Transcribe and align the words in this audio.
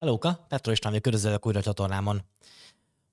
Helóka, 0.00 0.44
Petro 0.48 0.72
István 0.72 0.92
vagyok, 0.92 1.04
körözölök 1.04 1.46
újra 1.46 1.58
a 1.58 1.62
csatornámon. 1.62 2.22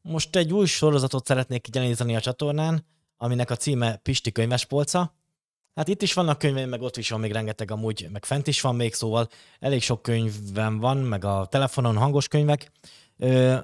Most 0.01 0.35
egy 0.35 0.53
új 0.53 0.65
sorozatot 0.65 1.25
szeretnék 1.25 1.67
jeleníteni 1.73 2.15
a 2.15 2.19
csatornán, 2.19 2.85
aminek 3.17 3.49
a 3.49 3.55
címe 3.55 3.95
Pisti 3.95 4.31
könyvespolca. 4.31 5.13
Hát 5.75 5.87
itt 5.87 6.01
is 6.01 6.13
vannak 6.13 6.37
könyveim, 6.37 6.69
meg 6.69 6.81
ott 6.81 6.97
is 6.97 7.09
van 7.09 7.19
még 7.19 7.31
rengeteg 7.31 7.71
amúgy, 7.71 8.07
meg 8.11 8.25
fent 8.25 8.47
is 8.47 8.61
van 8.61 8.75
még, 8.75 8.93
szóval 8.93 9.29
elég 9.59 9.81
sok 9.81 10.01
könyvem 10.01 10.79
van, 10.79 10.97
meg 10.97 11.25
a 11.25 11.47
telefonon 11.49 11.97
hangos 11.97 12.27
könyvek. 12.27 12.71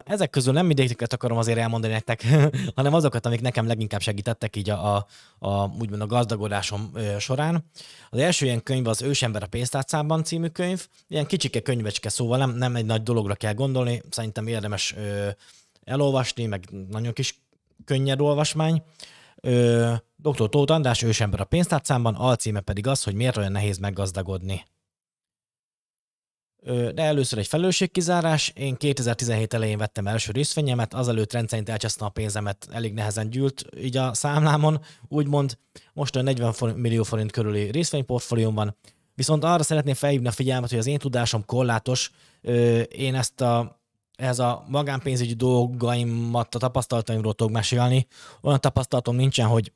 Ezek 0.06 0.30
közül 0.30 0.54
nem 0.54 0.66
mindegyiket 0.66 1.14
akarom 1.14 1.38
azért 1.38 1.58
elmondani 1.58 1.94
nektek, 1.94 2.26
hanem 2.76 2.94
azokat, 2.94 3.26
amik 3.26 3.42
nekem 3.42 3.68
leginkább 3.68 4.02
segítettek 4.02 4.56
így 4.56 4.70
a, 4.70 4.96
a, 4.96 5.08
a 5.40 5.68
úgymond 5.80 6.02
a 6.02 6.06
gazdagodásom 6.06 6.92
során. 7.20 7.66
Az 8.10 8.20
első 8.20 8.46
ilyen 8.46 8.64
könyv 8.64 8.88
az 8.88 9.02
Ősember 9.02 9.44
a 9.44 9.48
pénztárcában 9.48 10.24
című 10.24 10.48
könyv. 10.48 10.88
Ilyen 11.08 11.26
kicsike 11.26 11.60
könyvecske, 11.60 12.10
szóval 12.10 12.38
nem, 12.38 12.52
nem 12.52 12.76
egy 12.76 12.86
nagy 12.86 13.04
dologra 13.04 13.36
kell 13.36 13.54
gondolni, 13.54 14.02
szerintem 14.10 14.48
érdemes 14.48 14.96
ö, 14.98 15.30
elolvasni, 15.84 16.46
meg 16.46 16.70
nagyon 16.90 17.14
kis 17.14 17.42
könnyed 17.86 18.22
olvasmány. 18.22 18.84
Ö, 19.36 19.94
Dr. 20.22 20.50
Tóth 20.50 20.72
András 20.72 21.02
Ősember 21.02 21.40
a 21.40 21.44
pénztárcámban, 21.44 22.16
alcíme 22.16 22.60
pedig 22.60 22.88
az, 22.88 23.04
hogy 23.04 23.14
miért 23.14 23.38
olyan 23.38 23.52
nehéz 23.52 23.78
meggazdagodni. 23.78 24.66
De 26.94 27.02
először 27.02 27.40
egy 27.40 27.48
felelősségkizárás. 27.48 28.50
Én 28.56 28.76
2017 28.76 29.54
elején 29.54 29.78
vettem 29.78 30.08
első 30.08 30.32
részvényemet, 30.32 30.94
azelőtt 30.94 31.34
rendszerint 31.34 31.70
elcsesztem 31.70 32.08
a 32.08 32.10
pénzemet, 32.10 32.68
elég 32.72 32.94
nehezen 32.94 33.30
gyűlt 33.30 33.66
így 33.78 33.98
a 33.98 34.14
számlámon, 34.14 34.82
úgymond 35.08 35.58
most 35.94 36.16
a 36.16 36.22
40 36.22 36.76
millió 36.76 37.04
forint 37.04 37.32
körüli 37.32 37.72
részvényportfólióm 37.72 38.56
van, 38.56 38.76
Viszont 39.16 39.44
arra 39.44 39.64
szeretném 39.64 39.94
felhívni 39.94 40.28
a 40.28 40.32
figyelmet, 40.32 40.70
hogy 40.70 40.80
az 40.80 40.86
én 40.86 40.98
tudásom 40.98 41.46
korlátos. 41.46 42.12
Én 42.90 43.16
ezt 43.16 43.42
a 43.42 43.80
ez 44.16 44.40
a 44.40 44.66
magánpénzügyi 44.68 45.34
dolgaimat, 45.34 46.56
a 46.56 46.60
tapasztalataimról 46.60 47.34
tudok 47.34 47.54
mesélni. 47.54 48.08
Olyan 48.42 48.60
tapasztalatom 48.60 49.16
nincsen, 49.16 49.48
hogy 49.48 49.72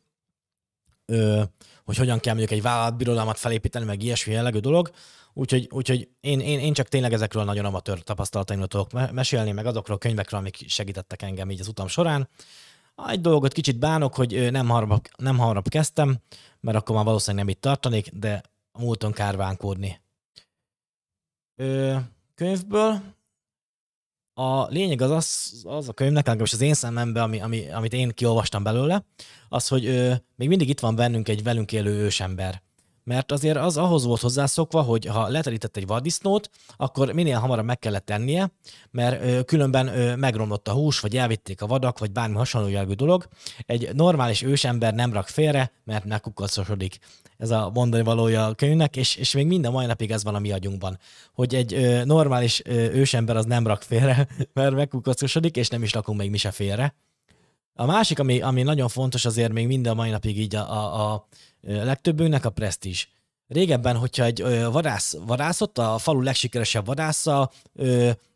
hogy 1.86 1.98
hogyan 1.98 2.20
kell 2.20 2.34
mondjuk 2.34 2.58
egy 2.58 2.62
vállalatbirodalmat 2.62 3.38
felépíteni, 3.38 3.86
meg 3.86 4.04
ilyesmi 4.04 4.34
jellegű 4.34 4.60
dolog. 4.60 4.92
Úgyhogy, 5.34 5.68
úgyhogy 5.72 6.10
én, 6.20 6.40
én, 6.40 6.60
én 6.60 6.74
csak 6.74 6.88
tényleg 6.88 7.14
ezekről 7.14 7.44
nagyon 7.44 7.66
amatőr 7.66 8.04
tapasztalataimról 8.04 8.68
tudok 8.68 9.12
mesélni, 9.12 9.52
meg 9.52 9.66
azokról 9.66 9.96
a 9.96 10.00
könyvekről, 10.00 10.40
amik 10.40 10.70
segítettek 10.70 11.22
engem 11.22 11.52
így 11.52 11.60
az 11.60 11.68
utam 11.68 11.88
során. 11.88 12.30
Egy 13.08 13.22
dolgot 13.22 13.54
kicsit 13.54 13.80
bánok, 13.80 14.16
hogy 14.16 14.52
nem 14.52 14.68
hamarabb, 14.68 15.02
nem 15.18 15.38
hamarabb 15.38 15.68
kezdtem, 15.68 16.18
mert 16.60 16.78
akkor 16.78 16.96
már 16.96 17.06
valószínűleg 17.06 17.46
nem 17.46 17.56
itt 17.56 17.62
tartanék, 17.62 18.10
de 18.10 18.42
a 18.72 18.80
múlton 18.80 19.12
kárvánkódni. 19.12 20.02
Ö, 21.56 21.96
könyvből 22.36 23.02
a 24.38 24.68
lényeg 24.68 25.02
az, 25.02 25.12
az, 25.12 25.62
az 25.64 25.90
a 25.90 25.94
könyvnek, 25.94 26.26
legalábbis 26.26 26.54
az 26.54 26.62
én 26.62 26.74
szememben, 26.74 27.24
ami, 27.24 27.42
ami, 27.42 27.72
amit 27.72 27.94
én 27.94 28.10
kiolvastam 28.10 28.64
belőle, 28.64 29.06
az, 29.50 29.68
hogy 29.68 29.86
ö, 29.86 30.14
még 30.36 30.48
mindig 30.48 30.70
itt 30.70 30.80
van 30.80 30.96
bennünk 30.96 31.28
egy 31.28 31.44
velünk 31.44 31.72
élő 31.72 31.92
ősember 31.92 32.64
mert 33.06 33.32
azért 33.32 33.58
az 33.58 33.78
ahhoz 33.78 34.04
volt 34.04 34.22
hozzászokva, 34.22 34.82
hogy 34.82 35.06
ha 35.06 35.28
leterített 35.28 35.78
egy 35.78 35.88
vaddisznót, 35.88 36.50
akkor 36.78 37.12
minél 37.12 37.40
hamarabb 37.40 37.66
meg 37.66 37.80
kellett 37.80 38.06
tennie, 38.06 38.52
mert 38.92 39.24
ö, 39.24 39.44
különben 39.44 39.88
ö, 39.88 40.16
megromlott 40.16 40.68
a 40.68 40.72
hús, 40.72 41.00
vagy 41.00 41.18
elvitték 41.18 41.62
a 41.62 41.68
vadak, 41.68 42.00
vagy 42.00 42.12
bármi 42.12 42.36
hasonló 42.36 42.68
jellegű 42.68 42.94
dolog. 42.94 43.28
Egy 43.66 43.90
normális 43.94 44.42
ősember 44.42 44.94
nem 44.94 45.14
rak 45.14 45.28
félre, 45.28 45.72
mert 45.84 46.06
megkukacosodik. 46.06 47.00
Ez 47.38 47.50
a 47.52 47.70
mondani 47.74 48.04
valója 48.04 48.46
a 48.46 48.54
könyvnek, 48.54 48.96
és, 48.96 49.16
és 49.16 49.34
még 49.34 49.48
minden 49.48 49.72
mai 49.72 49.86
napig 49.86 50.12
ez 50.12 50.24
van 50.24 50.36
a 50.36 50.40
mi 50.40 50.52
agyunkban, 50.52 51.00
hogy 51.34 51.56
egy 51.56 51.74
ö, 51.74 52.06
normális 52.06 52.62
ö, 52.66 52.72
ősember 52.74 53.38
az 53.38 53.46
nem 53.46 53.68
rak 53.68 53.82
félre, 53.82 54.28
mert 54.54 54.76
megkukacosodik, 54.76 55.56
és 55.56 55.68
nem 55.68 55.84
is 55.84 55.94
rakunk 55.94 56.20
még 56.20 56.30
mi 56.30 56.38
se 56.38 56.52
félre. 56.52 56.96
A 57.74 57.86
másik, 57.86 58.20
ami, 58.20 58.42
ami 58.42 58.64
nagyon 58.64 58.88
fontos 58.88 59.26
azért 59.26 59.52
még 59.52 59.68
minden 59.68 59.96
mai 59.96 60.10
napig 60.10 60.40
így 60.40 60.56
a, 60.56 60.72
a, 60.72 61.14
a 61.14 61.28
legtöbbünknek 61.62 62.46
a 62.46 62.50
presztízs. 62.50 63.08
Régebben, 63.48 63.98
hogyha 63.98 64.24
egy 64.24 64.44
vadász 64.72 65.16
vadászott, 65.26 65.78
a 65.78 65.98
falu 65.98 66.22
legsikeresebb 66.22 66.86
vadásza, 66.86 67.52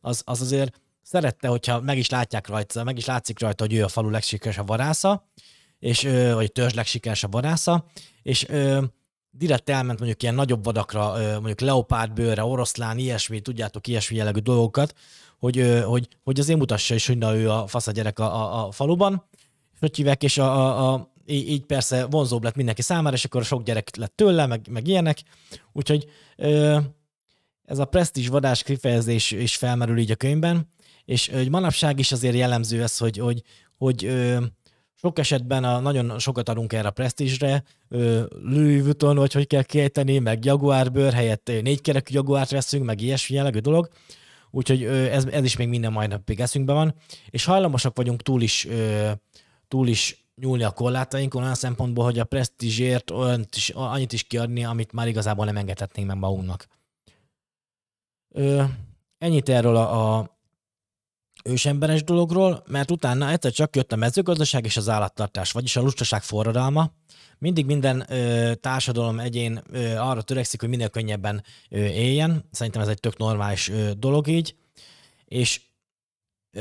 az, 0.01 0.21
az 0.25 0.41
azért 0.41 0.79
szerette, 1.01 1.47
hogyha 1.47 1.81
meg 1.81 1.97
is 1.97 2.09
látják 2.09 2.47
rajta, 2.47 2.83
meg 2.83 2.97
is 2.97 3.05
látszik 3.05 3.39
rajta, 3.39 3.63
hogy 3.63 3.73
ő 3.73 3.83
a 3.83 3.87
falu 3.87 4.09
legsikeresebb 4.09 4.67
vadásza, 4.67 5.27
és, 5.79 6.07
vagy 6.33 6.51
törzs 6.51 6.73
legsikeresebb 6.73 7.31
vadásza, 7.31 7.85
és 8.21 8.45
direkt 9.31 9.69
elment 9.69 9.99
mondjuk 9.99 10.23
ilyen 10.23 10.35
nagyobb 10.35 10.63
vadakra, 10.63 11.13
mondjuk 11.31 11.59
leopárdbőrre, 11.59 12.43
oroszlán, 12.43 12.97
ilyesmi, 12.97 13.39
tudjátok, 13.39 13.87
ilyesmi 13.87 14.15
jellegű 14.15 14.39
dolgokat, 14.39 14.93
hogy, 15.39 15.81
hogy, 15.85 16.07
hogy 16.23 16.39
azért 16.39 16.59
mutassa 16.59 16.95
is, 16.95 17.07
hogy 17.07 17.17
na 17.17 17.35
ő 17.35 17.49
a 17.49 17.67
fasz 17.67 17.87
a 17.87 17.91
gyerek 17.91 18.19
a, 18.19 18.35
a, 18.35 18.67
a 18.67 18.71
faluban, 18.71 19.27
és 19.73 19.79
hogy 19.79 19.95
hívják, 19.95 20.23
és 20.23 20.37
a, 20.37 20.43
a, 20.43 20.93
a 20.93 21.13
így, 21.25 21.65
persze 21.65 22.05
vonzóbb 22.05 22.43
lett 22.43 22.55
mindenki 22.55 22.81
számára, 22.81 23.15
és 23.15 23.25
akkor 23.25 23.43
sok 23.43 23.63
gyerek 23.63 23.95
lett 23.95 24.15
tőle, 24.15 24.45
meg, 24.45 24.67
meg 24.69 24.87
ilyenek. 24.87 25.23
Úgyhogy 25.73 26.05
ez 27.65 27.79
a 27.79 27.85
presztízs 27.85 28.27
vadás 28.27 28.63
kifejezés 28.63 29.31
is 29.31 29.55
felmerül 29.55 29.97
így 29.97 30.11
a 30.11 30.15
könyvben, 30.15 30.69
és 31.05 31.29
hogy 31.29 31.49
manapság 31.49 31.99
is 31.99 32.11
azért 32.11 32.35
jellemző 32.35 32.81
ez, 32.81 32.97
hogy, 32.97 33.17
hogy, 33.17 33.41
hogy 33.77 34.05
ö, 34.05 34.43
sok 35.01 35.19
esetben 35.19 35.63
a, 35.63 35.79
nagyon 35.79 36.19
sokat 36.19 36.49
adunk 36.49 36.73
erre 36.73 36.87
a 36.87 36.91
presztízsre, 36.91 37.63
Louis 38.29 38.81
Vuitton, 38.81 39.15
vagy 39.15 39.33
hogy 39.33 39.47
kell 39.47 39.63
kiejteni, 39.63 40.19
meg 40.19 40.45
Jaguar 40.45 40.91
bőr 40.91 41.13
helyett 41.13 41.51
négykerekű 41.61 42.13
Jaguárt 42.13 42.49
veszünk, 42.49 42.85
meg 42.85 43.01
ilyesmi 43.01 43.35
jellegű 43.35 43.59
dolog. 43.59 43.89
Úgyhogy 44.51 44.83
ez, 44.83 45.25
ez 45.25 45.43
is 45.43 45.57
még 45.57 45.67
minden 45.67 45.91
majd 45.91 46.09
napig 46.09 46.39
eszünkben 46.39 46.75
van, 46.75 46.93
és 47.29 47.45
hajlamosak 47.45 47.97
vagyunk 47.97 48.21
túl 48.21 48.41
is, 48.41 48.67
túl 49.67 49.87
is 49.87 50.25
nyúlni 50.35 50.63
a 50.63 50.71
korlátainkon 50.71 51.41
olyan 51.41 51.55
szempontból, 51.55 52.03
hogy 52.03 52.19
a 52.19 52.23
presztízsért 52.23 53.11
olyant 53.11 53.55
is, 53.55 53.69
annyit 53.69 54.13
is 54.13 54.23
kiadni, 54.23 54.65
amit 54.65 54.91
már 54.91 55.07
igazából 55.07 55.45
nem 55.45 55.57
engedhetnénk 55.57 56.07
meg 56.07 56.17
magunknak. 56.17 56.67
Ö, 58.29 58.63
ennyit 59.17 59.49
erről 59.49 59.75
a, 59.75 60.17
a 60.17 60.38
ősemberes 61.43 62.03
dologról, 62.03 62.63
mert 62.67 62.91
utána 62.91 63.29
egyszer 63.29 63.51
csak 63.51 63.75
jött 63.75 63.91
a 63.91 63.95
mezőgazdaság 63.95 64.65
és 64.65 64.77
az 64.77 64.89
állattartás, 64.89 65.51
vagyis 65.51 65.75
a 65.75 65.81
lustaság 65.81 66.23
forradalma. 66.23 66.91
Mindig 67.37 67.65
minden 67.65 68.05
ö, 68.11 68.53
társadalom 68.55 69.19
egyén 69.19 69.63
ö, 69.71 69.95
arra 69.95 70.21
törekszik, 70.21 70.59
hogy 70.59 70.69
minél 70.69 70.89
könnyebben 70.89 71.43
ö, 71.69 71.77
éljen. 71.77 72.43
Szerintem 72.51 72.81
ez 72.81 72.87
egy 72.87 72.99
tök 72.99 73.17
normális 73.17 73.69
ö, 73.69 73.91
dolog 73.97 74.27
így. 74.27 74.55
És 75.25 75.61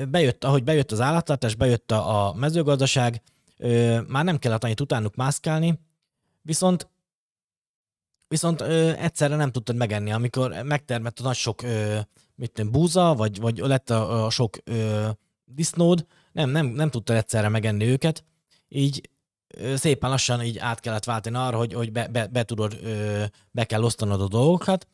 bejött, 0.08 0.44
ahogy 0.44 0.64
bejött 0.64 0.92
az 0.92 1.00
állattartás, 1.00 1.54
bejött 1.54 1.90
a, 1.90 2.26
a 2.26 2.34
mezőgazdaság, 2.34 3.22
ö, 3.56 4.00
már 4.08 4.24
nem 4.24 4.38
kellett 4.38 4.64
annyit 4.64 4.80
utánuk 4.80 5.14
mászkálni, 5.14 5.80
viszont 6.42 6.88
viszont 8.28 8.60
ö, 8.60 8.92
egyszerre 8.92 9.36
nem 9.36 9.52
tudtad 9.52 9.76
megenni, 9.76 10.12
amikor 10.12 10.62
megtermett 10.62 11.18
a 11.18 11.22
nagy 11.22 11.36
sok 11.36 11.62
ö, 11.62 11.98
mit 12.38 12.52
tudom, 12.52 12.72
búza, 12.72 13.14
vagy, 13.14 13.40
vagy 13.40 13.58
lett 13.58 13.90
a, 13.90 14.24
a 14.24 14.30
sok 14.30 14.56
ö, 14.64 15.08
disznód, 15.44 16.06
nem, 16.32 16.50
nem, 16.50 16.66
nem 16.66 16.90
tudtad 16.90 17.16
egyszerre 17.16 17.48
megenni 17.48 17.84
őket, 17.84 18.24
így 18.68 19.08
szépen 19.74 20.10
lassan 20.10 20.42
így 20.42 20.58
át 20.58 20.80
kellett 20.80 21.04
váltani 21.04 21.36
arra, 21.36 21.56
hogy, 21.56 21.72
hogy 21.72 21.92
be, 21.92 22.08
be, 22.08 22.26
be 22.26 22.42
tudod, 22.42 22.78
ö, 22.82 23.24
be 23.50 23.64
kell 23.64 23.82
osztanod 23.82 24.20
a 24.20 24.28
dolgokat, 24.28 24.86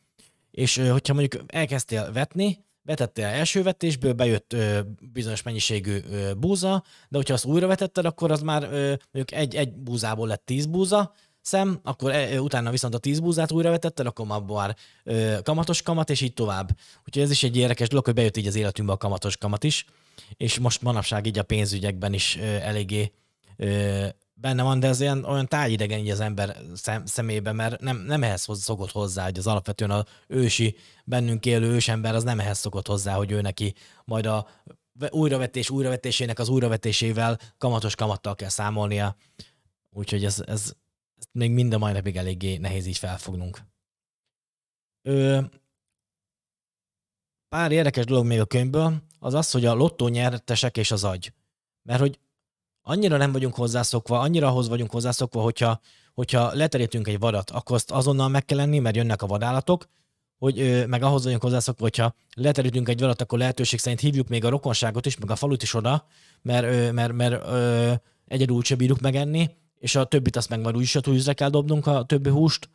és 0.51 0.77
ö, 0.77 0.87
hogyha 0.87 1.13
mondjuk 1.13 1.43
elkezdtél 1.47 2.11
vetni, 2.11 2.63
vetettél 2.83 3.25
első 3.25 3.63
vetésből, 3.63 4.13
bejött 4.13 4.53
ö, 4.53 4.79
bizonyos 5.13 5.41
mennyiségű 5.41 5.97
ö, 6.09 6.33
búza, 6.33 6.83
de 7.09 7.17
hogyha 7.17 7.33
azt 7.33 7.45
újra 7.45 7.67
vetetted, 7.67 8.05
akkor 8.05 8.31
az 8.31 8.41
már 8.41 8.63
ö, 8.63 8.87
mondjuk 9.11 9.31
egy, 9.31 9.55
egy 9.55 9.73
búzából 9.73 10.27
lett 10.27 10.45
tíz 10.45 10.65
búza, 10.65 11.13
szem, 11.45 11.79
akkor 11.83 12.11
e, 12.11 12.41
utána 12.41 12.71
viszont 12.71 12.93
a 12.93 12.97
tíz 12.97 13.19
búzát 13.19 13.51
újra 13.51 13.69
vetetted, 13.69 14.05
akkor 14.05 14.25
már 14.25 14.75
ö, 15.03 15.37
kamatos 15.43 15.81
kamat, 15.81 16.09
és 16.09 16.21
így 16.21 16.33
tovább. 16.33 16.77
Úgyhogy 17.05 17.23
ez 17.23 17.31
is 17.31 17.43
egy 17.43 17.57
érdekes 17.57 17.87
dolog, 17.87 18.05
hogy 18.05 18.13
bejött 18.13 18.37
így 18.37 18.47
az 18.47 18.55
életünkbe 18.55 18.93
a 18.93 18.97
kamatos 18.97 19.37
kamat 19.37 19.63
is, 19.63 19.85
és 20.37 20.59
most 20.59 20.81
manapság 20.81 21.25
így 21.25 21.39
a 21.39 21.43
pénzügyekben 21.43 22.13
is 22.13 22.37
ö, 22.37 22.43
eléggé 22.43 23.11
ö, 23.57 24.07
benne 24.33 24.63
van, 24.63 24.79
de 24.79 24.87
ez 24.87 25.01
olyan, 25.01 25.23
olyan 25.23 25.47
tájidegen 25.47 25.99
így 25.99 26.09
az 26.09 26.19
ember 26.19 26.57
szem, 26.73 27.05
szemében, 27.05 27.55
mert 27.55 27.81
nem, 27.81 27.97
nem 27.97 28.23
ehhez 28.23 28.47
szokott 28.51 28.91
hozzá, 28.91 29.23
hogy 29.23 29.37
az 29.37 29.47
alapvetően 29.47 29.91
a 29.91 30.05
ősi, 30.27 30.75
bennünk 31.03 31.45
élő 31.45 31.67
ősember 31.67 32.15
az 32.15 32.23
nem 32.23 32.39
ehhez 32.39 32.57
szokott 32.57 32.87
hozzá, 32.87 33.13
hogy 33.13 33.31
ő 33.31 33.41
neki 33.41 33.73
majd 34.05 34.25
a 34.25 34.47
újravetés 35.09 35.69
újravetésének 35.69 36.39
az 36.39 36.49
újravetésével 36.49 37.39
kamatos 37.57 37.95
kamattal 37.95 38.35
kell 38.35 38.49
számolnia. 38.49 39.15
Úgyhogy 39.91 40.25
ez, 40.25 40.43
ez, 40.45 40.73
ez 41.17 41.25
még 41.31 41.51
mind 41.51 41.73
a 41.73 41.77
mai 41.77 41.93
napig 41.93 42.17
eléggé 42.17 42.57
nehéz 42.57 42.85
így 42.85 42.97
felfognunk. 42.97 43.61
Ö, 45.01 45.41
pár 47.49 47.71
érdekes 47.71 48.05
dolog 48.05 48.25
még 48.25 48.39
a 48.39 48.45
könyvből, 48.45 49.01
az 49.19 49.33
az, 49.33 49.51
hogy 49.51 49.65
a 49.65 49.73
lottó 49.73 50.07
nyertesek 50.07 50.77
és 50.77 50.91
az 50.91 51.03
agy. 51.03 51.33
Mert 51.81 51.99
hogy 51.99 52.19
annyira 52.81 53.17
nem 53.17 53.31
vagyunk 53.31 53.55
hozzászokva, 53.55 54.19
annyira 54.19 54.47
ahhoz 54.47 54.67
vagyunk 54.67 54.91
hozzászokva, 54.91 55.41
hogyha, 55.41 55.79
hogyha 56.13 56.53
leterítünk 56.53 57.07
egy 57.07 57.19
vadat, 57.19 57.49
akkor 57.49 57.75
azt 57.75 57.91
azonnal 57.91 58.27
meg 58.27 58.45
kell 58.45 58.57
lenni, 58.57 58.79
mert 58.79 58.95
jönnek 58.95 59.21
a 59.21 59.27
vadállatok, 59.27 59.89
hogy 60.37 60.87
meg 60.87 61.03
ahhoz 61.03 61.23
vagyunk 61.23 61.41
hozzászokva, 61.41 61.83
hogyha 61.83 62.15
leterítünk 62.35 62.89
egy 62.89 62.99
valat, 62.99 63.21
akkor 63.21 63.39
lehetőség 63.39 63.79
szerint 63.79 64.01
hívjuk 64.01 64.27
még 64.27 64.45
a 64.45 64.49
rokonságot 64.49 65.05
is, 65.05 65.17
meg 65.17 65.31
a 65.31 65.35
falut 65.35 65.63
is 65.63 65.73
oda, 65.73 66.07
mert, 66.41 66.91
mert, 66.93 67.13
mert, 67.13 67.31
mert 67.31 68.01
egyedül 68.25 68.63
se 68.63 68.75
bírjuk 68.75 68.99
megenni, 68.99 69.49
és 69.85 69.95
a 69.95 70.03
többit 70.05 70.35
azt 70.35 70.49
meg 70.49 70.61
majd 70.61 70.75
úgyis 70.75 70.95
a 70.95 71.01
tűzre 71.01 71.33
kell 71.33 71.49
dobnunk 71.49 71.87
a 71.87 72.03
többi 72.03 72.29
húst. 72.29 72.69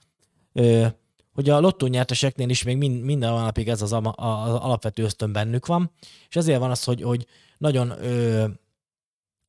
Hogy 1.33 1.49
a 1.49 1.61
lottó 1.61 1.87
nyerteseknél 1.87 2.49
is 2.49 2.63
még 2.63 2.77
minden 2.77 3.33
napig 3.33 3.69
ez 3.69 3.83
az, 3.83 3.93
az 3.93 4.03
alapvető 4.55 5.03
ösztön 5.03 5.33
bennük 5.33 5.67
van, 5.67 5.91
és 6.29 6.37
ezért 6.37 6.59
van 6.59 6.71
az, 6.71 6.85
hogy, 6.85 7.03
hogy 7.03 7.27
nagyon 7.59 7.91
ö, 7.91 8.47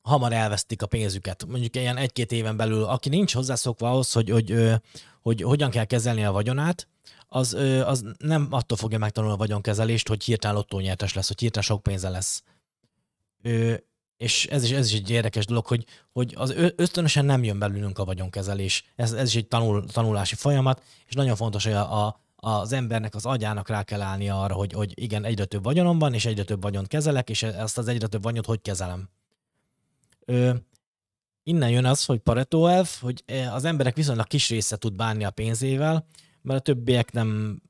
hamar 0.02 0.32
elvesztik 0.32 0.82
a 0.82 0.86
pénzüket. 0.86 1.46
Mondjuk 1.46 1.76
ilyen 1.76 1.96
egy-két 1.96 2.32
éven 2.32 2.56
belül, 2.56 2.84
aki 2.84 3.08
nincs 3.08 3.34
hozzászokva 3.34 3.90
ahhoz, 3.90 4.12
hogy, 4.12 4.30
hogy, 4.30 4.50
hogy, 4.50 4.80
hogy 5.22 5.42
hogyan 5.42 5.70
kell 5.70 5.84
kezelni 5.84 6.24
a 6.24 6.32
vagyonát, 6.32 6.88
az, 7.28 7.54
az 7.84 8.04
nem 8.18 8.46
attól 8.50 8.76
fogja 8.76 8.98
megtanulni 8.98 9.34
a 9.34 9.38
vagyonkezelést, 9.38 10.08
hogy 10.08 10.24
hirtelen 10.24 10.56
lottónyertes 10.56 11.14
lesz, 11.14 11.28
hogy 11.28 11.40
hirtelen 11.40 11.68
sok 11.68 11.82
pénze 11.82 12.08
lesz. 12.08 12.42
És 14.22 14.46
ez 14.46 14.62
is, 14.62 14.70
ez 14.70 14.92
is 14.92 14.98
egy 14.98 15.10
érdekes 15.10 15.46
dolog, 15.46 15.66
hogy, 15.66 15.84
hogy 16.12 16.34
az 16.36 16.54
ösztönösen 16.76 17.24
nem 17.24 17.44
jön 17.44 17.58
belülünk 17.58 17.98
a 17.98 18.04
vagyonkezelés. 18.04 18.84
Ez, 18.96 19.12
ez 19.12 19.28
is 19.28 19.36
egy 19.36 19.48
tanul, 19.48 19.86
tanulási 19.86 20.34
folyamat, 20.34 20.82
és 21.06 21.14
nagyon 21.14 21.36
fontos, 21.36 21.64
hogy 21.64 21.72
a, 21.72 22.06
a, 22.06 22.20
az 22.36 22.72
embernek, 22.72 23.14
az 23.14 23.26
agyának 23.26 23.68
rá 23.68 23.82
kell 23.82 24.00
állnia 24.00 24.42
arra, 24.42 24.54
hogy, 24.54 24.72
hogy 24.72 24.92
igen, 24.94 25.24
egyre 25.24 25.44
több 25.44 25.64
vagyonom 25.64 25.98
van, 25.98 26.14
és 26.14 26.24
egyre 26.24 26.44
több 26.44 26.62
vagyont 26.62 26.86
kezelek, 26.86 27.30
és 27.30 27.42
ezt 27.42 27.78
az 27.78 27.88
egyre 27.88 28.06
több 28.06 28.22
vagyont 28.22 28.46
hogy 28.46 28.60
kezelem. 28.60 29.08
Ö, 30.24 30.54
innen 31.42 31.70
jön 31.70 31.84
az, 31.84 32.04
hogy 32.04 32.18
Pareto 32.18 32.66
elv, 32.66 32.88
hogy 33.00 33.24
az 33.52 33.64
emberek 33.64 33.96
viszonylag 33.96 34.26
kis 34.26 34.48
része 34.48 34.76
tud 34.76 34.96
bánni 34.96 35.24
a 35.24 35.30
pénzével, 35.30 36.06
mert 36.42 36.60
a 36.60 36.62
többiek 36.62 37.12
nem 37.12 37.60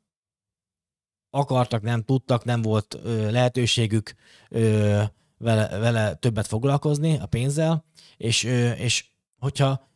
akartak, 1.31 1.83
nem 1.83 2.03
tudtak, 2.03 2.45
nem 2.45 2.63
volt 2.63 2.99
ö, 3.03 3.31
lehetőségük 3.31 4.15
ö, 4.49 5.03
vele, 5.43 5.79
vele 5.79 6.15
többet 6.15 6.47
foglalkozni 6.47 7.19
a 7.19 7.27
pénzzel, 7.27 7.85
és, 8.17 8.43
és 8.77 9.05
hogyha 9.39 9.91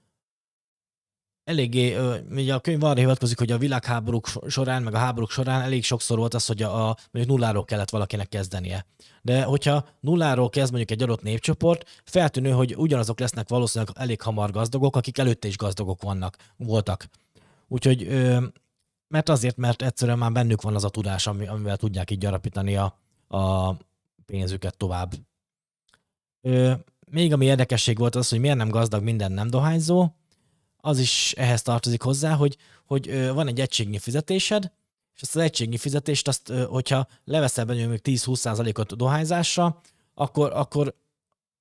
eléggé, 1.44 1.96
ugye 2.30 2.54
a 2.54 2.60
könyv 2.60 2.82
arra 2.82 2.98
hivatkozik, 2.98 3.38
hogy 3.38 3.50
a 3.50 3.58
világháborúk 3.58 4.28
során, 4.48 4.82
meg 4.82 4.94
a 4.94 4.98
háborúk 4.98 5.30
során 5.30 5.60
elég 5.60 5.84
sokszor 5.84 6.18
volt 6.18 6.34
az, 6.34 6.46
hogy 6.46 6.62
a, 6.62 6.88
a 6.88 6.96
mondjuk 7.10 7.36
nulláról 7.36 7.64
kellett 7.64 7.90
valakinek 7.90 8.28
kezdenie. 8.28 8.86
De 9.22 9.42
hogyha 9.42 9.88
nulláról 10.00 10.48
kezd 10.48 10.72
mondjuk 10.72 10.90
egy 10.90 11.02
adott 11.02 11.22
népcsoport, 11.22 12.02
feltűnő, 12.04 12.50
hogy 12.50 12.74
ugyanazok 12.76 13.20
lesznek 13.20 13.48
valószínűleg 13.48 13.94
elég 13.98 14.20
hamar 14.20 14.50
gazdagok, 14.50 14.96
akik 14.96 15.18
előtte 15.18 15.48
is 15.48 15.56
gazdagok 15.56 16.02
vannak, 16.02 16.36
voltak. 16.56 17.08
Úgyhogy 17.68 18.08
mert 19.08 19.28
azért, 19.28 19.56
mert 19.56 19.82
egyszerűen 19.82 20.18
már 20.18 20.32
bennük 20.32 20.62
van 20.62 20.74
az 20.74 20.84
a 20.84 20.88
tudás, 20.88 21.26
amivel 21.26 21.76
tudják 21.76 22.10
így 22.10 22.18
gyarapítani 22.18 22.76
a, 22.76 22.98
a 23.28 23.74
pénzüket 24.26 24.76
tovább. 24.76 25.12
Ö, 26.40 26.72
még 27.10 27.32
ami 27.32 27.44
érdekesség 27.44 27.98
volt 27.98 28.14
az, 28.14 28.28
hogy 28.28 28.40
miért 28.40 28.56
nem 28.56 28.68
gazdag 28.68 29.02
minden 29.02 29.32
nem 29.32 29.50
dohányzó, 29.50 30.08
az 30.76 30.98
is 30.98 31.32
ehhez 31.36 31.62
tartozik 31.62 32.02
hozzá, 32.02 32.34
hogy, 32.34 32.56
hogy 32.84 33.08
ö, 33.08 33.32
van 33.32 33.48
egy 33.48 33.60
egységnyi 33.60 33.98
fizetésed, 33.98 34.72
és 35.14 35.22
azt 35.22 35.36
az 35.36 35.42
egységnyi 35.42 35.76
fizetést, 35.76 36.28
azt, 36.28 36.48
ö, 36.48 36.64
hogyha 36.64 37.06
leveszel 37.24 37.64
benne 37.64 37.86
még 37.86 38.00
10-20%-ot 38.04 38.96
dohányzásra, 38.96 39.80
akkor, 40.14 40.52
akkor, 40.52 40.94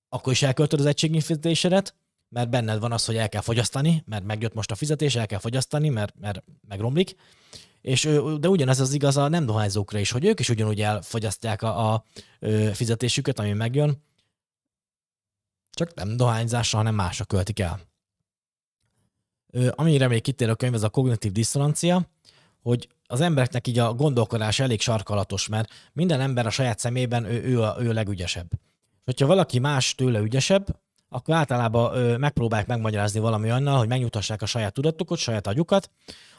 akkor 0.09 0.33
is 0.33 0.41
elköltöd 0.41 0.79
az 0.79 0.85
egységnyi 0.85 1.21
fizetésedet, 1.21 1.95
mert 2.29 2.49
benned 2.49 2.79
van 2.79 2.91
az, 2.91 3.05
hogy 3.05 3.15
el 3.15 3.29
kell 3.29 3.41
fogyasztani, 3.41 4.03
mert 4.05 4.23
megjött 4.23 4.53
most 4.53 4.71
a 4.71 4.75
fizetés, 4.75 5.15
el 5.15 5.25
kell 5.25 5.39
fogyasztani, 5.39 5.89
mert, 5.89 6.13
mert 6.19 6.43
megromlik. 6.67 7.15
És, 7.81 8.09
de 8.39 8.49
ugyanez 8.49 8.79
az 8.79 8.93
igaz 8.93 9.17
a 9.17 9.27
nem 9.27 9.45
dohányzókra 9.45 9.99
is, 9.99 10.11
hogy 10.11 10.25
ők 10.25 10.39
is 10.39 10.49
ugyanúgy 10.49 10.81
elfogyasztják 10.81 11.61
a, 11.61 11.93
a 11.93 12.03
fizetésüket, 12.73 13.39
ami 13.39 13.53
megjön, 13.53 14.03
csak 15.75 15.93
nem 15.93 16.17
dohányzásra, 16.17 16.77
hanem 16.77 16.95
másra 16.95 17.25
költik 17.25 17.59
el. 17.59 17.79
Amire 19.69 20.07
még 20.07 20.21
kitér 20.21 20.49
a 20.49 20.55
könyv, 20.55 20.73
ez 20.73 20.83
a 20.83 20.89
kognitív 20.89 21.31
diszonancia, 21.31 22.09
hogy 22.61 22.87
az 23.07 23.21
embereknek 23.21 23.67
így 23.67 23.79
a 23.79 23.93
gondolkodás 23.93 24.59
elég 24.59 24.81
sarkalatos, 24.81 25.47
mert 25.47 25.69
minden 25.93 26.21
ember 26.21 26.45
a 26.45 26.49
saját 26.49 26.79
szemében 26.79 27.25
ő, 27.25 27.43
ő, 27.43 27.61
a, 27.61 27.75
ő 27.79 27.89
a 27.89 27.93
legügyesebb. 27.93 28.47
És 28.53 29.03
hogyha 29.03 29.25
valaki 29.27 29.59
más 29.59 29.95
tőle 29.95 30.19
ügyesebb, 30.19 30.79
akkor 31.09 31.35
általában 31.35 31.95
ö, 31.95 32.17
megpróbálják 32.17 32.67
megmagyarázni 32.67 33.19
valami 33.19 33.49
annal, 33.49 33.77
hogy 33.77 33.87
megnyugtassák 33.87 34.41
a 34.41 34.45
saját 34.45 34.73
tudatukat, 34.73 35.17
saját 35.17 35.47
agyukat, 35.47 35.89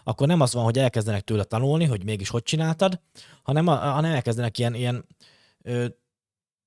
akkor 0.05 0.27
nem 0.27 0.41
az 0.41 0.55
van, 0.55 0.65
hogy 0.65 0.79
elkezdenek 0.79 1.23
tőle 1.23 1.45
tanulni, 1.45 1.85
hogy 1.85 2.05
mégis 2.05 2.29
hogy 2.29 2.43
csináltad, 2.43 3.01
hanem, 3.43 3.67
a, 3.67 3.75
hanem 3.77 4.13
elkezdenek 4.13 4.59
ilyen, 4.59 4.75
ilyen 4.75 5.07
ö, 5.63 5.87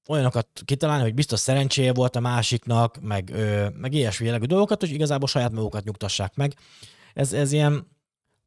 olyanokat 0.09 0.47
kitalálni, 0.65 1.03
hogy 1.03 1.13
biztos 1.13 1.39
szerencséje 1.39 1.93
volt 1.93 2.15
a 2.15 2.19
másiknak, 2.19 3.01
meg, 3.01 3.29
ö, 3.33 3.69
meg 3.69 3.93
ilyesmi 3.93 4.25
jellegű 4.25 4.45
dolgokat, 4.45 4.79
hogy 4.79 4.91
igazából 4.91 5.27
saját 5.27 5.51
magukat 5.51 5.83
nyugtassák 5.83 6.35
meg. 6.35 6.55
Ez, 7.13 7.33
ez 7.33 7.51
ilyen 7.51 7.87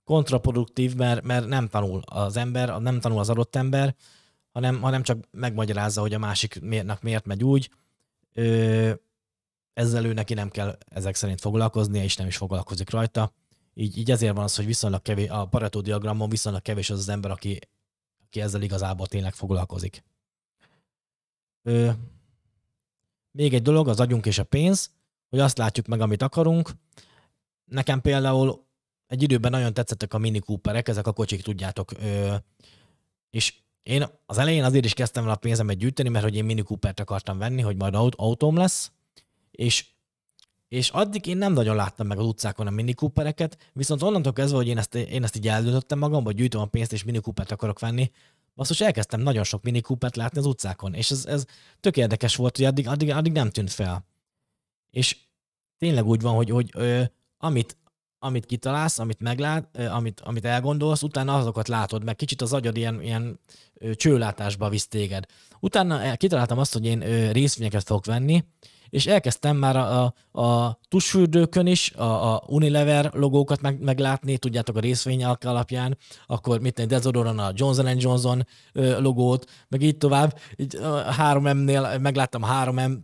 kontraproduktív, 0.05 0.95
mert, 0.95 1.23
mert 1.23 1.47
nem 1.47 1.69
tanul 1.69 2.03
az 2.05 2.37
ember, 2.37 2.81
nem 2.81 3.01
tanul 3.01 3.19
az 3.19 3.31
adott 3.31 3.57
ember, 3.57 3.95
hanem, 4.53 4.81
hanem 4.81 5.03
csak 5.03 5.19
megmagyarázza, 5.31 6.01
hogy 6.01 6.15
a 6.15 6.19
másiknak 6.19 7.03
miért 7.03 7.27
megy 7.27 7.45
úgy. 7.45 7.71
Ö, 8.33 8.93
ezzel 9.75 10.05
ő 10.05 10.13
neki 10.13 10.35
nem 10.35 10.49
kell 10.49 10.79
ezek 10.89 11.15
szerint 11.15 11.41
foglalkoznia, 11.41 12.03
és 12.03 12.17
nem 12.17 12.27
is 12.27 12.37
foglalkozik 12.37 12.91
rajta. 12.91 13.33
Így, 13.75 13.99
így 13.99 14.11
ezért 14.11 14.35
van 14.35 14.45
az, 14.45 14.57
hogy 14.57 14.67
viszonylag 14.67 15.03
kevés, 15.03 15.29
a 15.29 15.47
Pareto 15.47 15.81
diagramon 15.81 16.29
viszonylag 16.29 16.63
kevés 16.63 16.91
az 16.91 16.99
az 16.99 17.09
ember, 17.09 17.31
aki, 17.31 17.59
aki 18.27 18.41
ezzel 18.41 18.63
igazából 18.63 19.07
tényleg 19.07 19.35
foglalkozik. 19.35 20.03
Ö, 21.63 21.91
még 23.31 23.55
egy 23.55 23.63
dolog, 23.63 23.89
az 23.89 24.01
agyunk 24.01 24.27
és 24.27 24.39
a 24.39 24.45
pénz, 24.45 24.91
hogy 25.31 25.39
azt 25.39 25.59
látjuk 25.59 25.87
meg, 25.87 26.01
amit 26.01 26.23
akarunk. 26.23 26.71
Nekem 27.65 28.01
például 28.01 28.65
egy 29.07 29.23
időben 29.23 29.51
nagyon 29.51 29.75
tetszettek 29.75 30.15
a 30.15 30.19
Mini 30.19 30.39
Cooperek, 30.39 30.89
ezek 30.89 31.07
a 31.07 31.13
kocsik, 31.13 31.43
tudjátok. 31.43 31.93
Ö, 31.93 32.35
és 33.31 33.55
én 33.83 34.05
az 34.27 34.39
elején 34.39 34.65
azért 34.65 34.85
is 34.85 34.95
kezdtem 34.95 35.25
el 35.25 35.31
a 35.31 35.37
pénzemet 35.37 35.77
gyűjteni, 35.77 36.09
mert 36.09 36.25
hogy 36.25 36.37
én 36.37 36.45
Mini 36.45 36.63
Coopert 36.63 37.01
akartam 37.01 37.39
venni, 37.39 37.61
hogy 37.61 37.77
majd 37.77 37.95
autóm 38.17 38.57
lesz, 38.57 38.91
és, 39.51 39.87
és 40.69 40.89
addig 40.89 41.27
én 41.27 41.37
nem 41.37 41.53
nagyon 41.53 41.77
láttam 41.77 42.07
meg 42.07 42.19
az 42.19 42.27
utcákon 42.27 42.67
a 42.67 42.71
Mini 42.71 42.95
Coopereket, 42.95 43.71
viszont 43.73 44.03
onnantól 44.03 44.33
kezdve, 44.33 44.57
hogy 44.57 44.69
én 44.69 44.79
ezt, 44.79 44.95
én 44.95 45.23
ezt 45.23 45.37
így 45.37 45.49
eldöntöttem 45.49 45.99
magam, 45.99 46.25
hogy 46.25 46.35
gyűjtöm 46.35 46.61
a 46.61 46.67
pénzt 46.67 46.93
és 46.93 47.05
Mini 47.05 47.21
Coopert 47.21 47.51
akarok 47.51 47.79
venni, 47.79 48.11
most 48.55 48.81
elkezdtem 48.81 49.21
nagyon 49.21 49.45
sok 49.45 49.63
Mini 49.63 49.81
Coopert 49.81 50.17
látni 50.17 50.39
az 50.39 50.47
utcákon, 50.47 50.95
és 50.95 51.11
ez, 51.11 51.27
ez 51.27 51.45
tök 51.81 51.97
érdekes 51.97 52.37
volt, 52.37 52.57
hogy 52.57 52.65
addig, 52.67 52.89
addig, 52.89 53.11
addig 53.11 53.33
nem 53.33 53.51
tűnt 53.51 53.71
fel. 53.71 54.07
És 54.91 55.17
tényleg 55.79 56.07
úgy 56.07 56.21
van, 56.21 56.35
hogy, 56.35 56.51
hogy 56.51 56.71
ö, 56.75 57.03
amit, 57.37 57.77
amit 58.19 58.47
kitalálsz, 58.47 58.99
amit 58.99 59.21
meglát, 59.21 59.69
ö, 59.73 59.87
amit, 59.87 60.21
amit 60.21 60.45
elgondolsz, 60.45 61.03
utána 61.03 61.37
azokat 61.37 61.69
látod, 61.69 62.05
meg 62.05 62.17
kicsit 62.17 62.43
az 62.43 62.53
agyad 62.53 62.77
ilyen, 62.77 63.03
ilyen 63.03 63.39
ö, 63.75 63.95
csőlátásba 63.95 64.69
visz 64.69 64.89
téged. 64.89 65.27
Utána 65.65 66.17
kitaláltam 66.17 66.59
azt, 66.59 66.73
hogy 66.73 66.85
én 66.85 67.31
részvényeket 67.33 67.83
fogok 67.83 68.07
venni, 68.07 68.45
és 68.91 69.07
elkezdtem 69.07 69.57
már 69.57 69.77
a, 69.77 70.15
a, 70.31 70.43
a 70.43 70.79
tusfürdőkön 70.89 71.67
is 71.67 71.93
a, 71.93 72.35
a 72.35 72.43
Unilever 72.47 73.11
logókat 73.15 73.61
meg, 73.61 73.81
meglátni, 73.81 74.39
tudjátok 74.39 74.77
a 74.77 74.81
részvények 74.81 75.45
alapján, 75.45 75.99
akkor 76.27 76.61
mit 76.61 76.75
tenni, 76.75 76.89
Dezodoron 76.89 77.39
a 77.39 77.51
Johnson 77.55 77.99
Johnson 77.99 78.47
logót, 78.99 79.51
meg 79.69 79.83
így 79.83 79.97
tovább. 79.97 80.39
Így 80.57 80.77
a 80.77 81.15
3M-nél 81.19 82.01
megláttam 82.01 82.43
a 82.43 82.65
3M, 82.65 83.03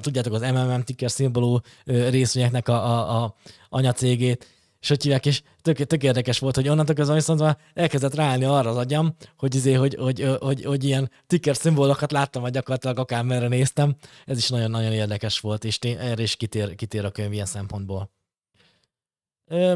tudjátok 0.00 0.32
az 0.32 0.40
MMM 0.40 0.82
ticker 0.82 1.10
szimbolú 1.10 1.58
részvényeknek 1.84 2.68
a, 2.68 2.84
a, 2.84 3.22
a 3.22 3.34
anyacégét, 3.68 4.46
és 4.82 4.88
hogy 4.88 5.02
hívják, 5.02 5.26
és 5.26 5.42
tök, 5.60 5.76
tök 5.76 6.02
érdekes 6.02 6.38
volt, 6.38 6.54
hogy 6.54 6.68
onnantól 6.68 6.94
kezdve 6.94 7.14
viszont 7.14 7.40
már 7.40 7.58
elkezdett 7.74 8.14
ráállni 8.14 8.44
arra 8.44 8.70
az 8.70 8.76
agyam, 8.76 9.14
hogy, 9.36 9.54
izé, 9.54 9.72
hogy, 9.72 9.94
hogy, 9.94 10.20
hogy, 10.20 10.36
hogy, 10.40 10.64
hogy 10.64 10.84
ilyen 10.84 11.10
ticker 11.26 11.56
szimbolokat 11.56 12.12
láttam, 12.12 12.42
vagy 12.42 12.52
gyakorlatilag 12.52 12.98
akármerre 12.98 13.48
néztem. 13.48 13.96
Ez 14.24 14.38
is 14.38 14.48
nagyon-nagyon 14.48 14.92
érdekes 14.92 15.40
volt, 15.40 15.64
és 15.64 15.78
tény, 15.78 15.96
erre 15.96 16.22
is 16.22 16.36
kitér, 16.36 16.74
kitér 16.74 17.04
a 17.04 17.10
könyv 17.10 17.32
ilyen 17.32 17.46
szempontból. 17.46 18.10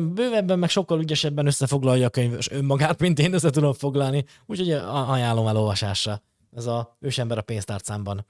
Bővebben, 0.00 0.58
meg 0.58 0.68
sokkal 0.68 1.00
ügyesebben 1.00 1.46
összefoglalja 1.46 2.06
a 2.06 2.10
könyv 2.10 2.38
önmagát, 2.50 3.00
mint 3.00 3.18
én 3.18 3.32
össze 3.32 3.50
tudom 3.50 3.72
foglalni, 3.72 4.24
úgyhogy 4.46 4.70
ajánlom 4.70 5.46
elolvasásra. 5.46 6.22
Ez 6.56 6.66
a 6.66 6.96
Ősember 7.00 7.38
a 7.38 7.42
pénztárcámban 7.42 8.26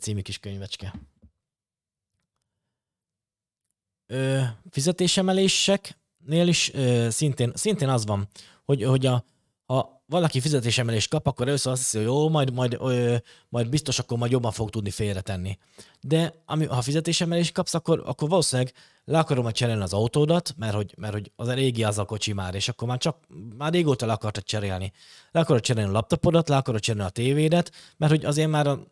című 0.00 0.20
kis 0.20 0.38
könyvecske. 0.38 0.94
Fizetésemelések, 4.70 6.00
nél 6.26 6.48
is 6.48 6.70
ö, 6.74 7.06
szintén, 7.10 7.52
szintén 7.54 7.88
az 7.88 8.06
van, 8.06 8.28
hogy, 8.64 8.84
hogy 8.84 9.06
a, 9.06 9.24
ha 9.66 10.02
valaki 10.06 10.40
fizetésemelést 10.40 11.10
kap, 11.10 11.26
akkor 11.26 11.48
először 11.48 11.72
azt 11.72 11.82
hiszi, 11.82 11.96
hogy 11.96 12.06
jó, 12.06 12.28
majd, 12.28 12.52
majd, 12.52 12.76
ö, 12.80 13.16
majd 13.48 13.68
biztos 13.68 13.98
akkor 13.98 14.18
majd 14.18 14.32
jobban 14.32 14.52
fog 14.52 14.70
tudni 14.70 14.90
félretenni. 14.90 15.58
De 16.00 16.34
ami, 16.46 16.66
ha 16.66 16.82
fizetésemelést 16.82 17.52
kapsz, 17.52 17.74
akkor, 17.74 18.02
akkor 18.06 18.28
valószínűleg 18.28 18.72
le 19.04 19.18
akarom 19.18 19.42
majd 19.42 19.54
cserélni 19.54 19.82
az 19.82 19.92
autódat, 19.92 20.54
mert 20.56 20.74
hogy, 20.74 20.94
mert 20.96 21.12
hogy 21.12 21.32
az 21.36 21.52
régi 21.52 21.84
az 21.84 21.98
a 21.98 22.04
kocsi 22.04 22.32
már, 22.32 22.54
és 22.54 22.68
akkor 22.68 22.88
már 22.88 22.98
csak, 22.98 23.16
már 23.56 23.72
régóta 23.72 24.06
le 24.06 24.12
akartad 24.12 24.44
cserélni. 24.44 24.92
Le 25.30 25.40
akarod 25.40 25.62
cserélni 25.62 25.90
a 25.90 25.92
laptopodat, 25.92 26.48
le 26.48 26.56
akarod 26.56 26.80
cserélni 26.80 27.08
a 27.08 27.12
tévédet, 27.12 27.72
mert 27.96 28.12
hogy 28.12 28.24
azért 28.24 28.50
már 28.50 28.66
a 28.66 28.86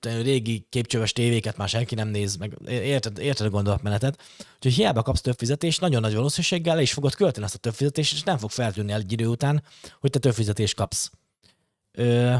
régi 0.00 0.66
képcsöves 0.68 1.12
tévéket 1.12 1.56
már 1.56 1.68
senki 1.68 1.94
nem 1.94 2.08
néz, 2.08 2.36
meg 2.36 2.58
érted, 2.66 3.18
érted 3.18 3.46
a 3.46 3.50
gondolatmenetet. 3.50 4.22
Úgyhogy 4.54 4.72
hiába 4.72 5.02
kapsz 5.02 5.20
több 5.20 5.38
fizetést, 5.38 5.80
nagyon 5.80 6.00
nagy 6.00 6.14
valószínűséggel 6.14 6.74
le 6.74 6.82
is 6.82 6.92
fogod 6.92 7.14
költeni 7.14 7.44
ezt 7.44 7.54
a 7.54 7.58
több 7.58 7.74
fizetést, 7.74 8.12
és 8.12 8.22
nem 8.22 8.38
fog 8.38 8.50
feltűnni 8.50 8.92
egy 8.92 9.12
idő 9.12 9.26
után, 9.26 9.62
hogy 10.00 10.10
te 10.10 10.18
több 10.18 10.34
fizetést 10.34 10.74
kapsz. 10.74 11.10
Ö, 11.92 12.36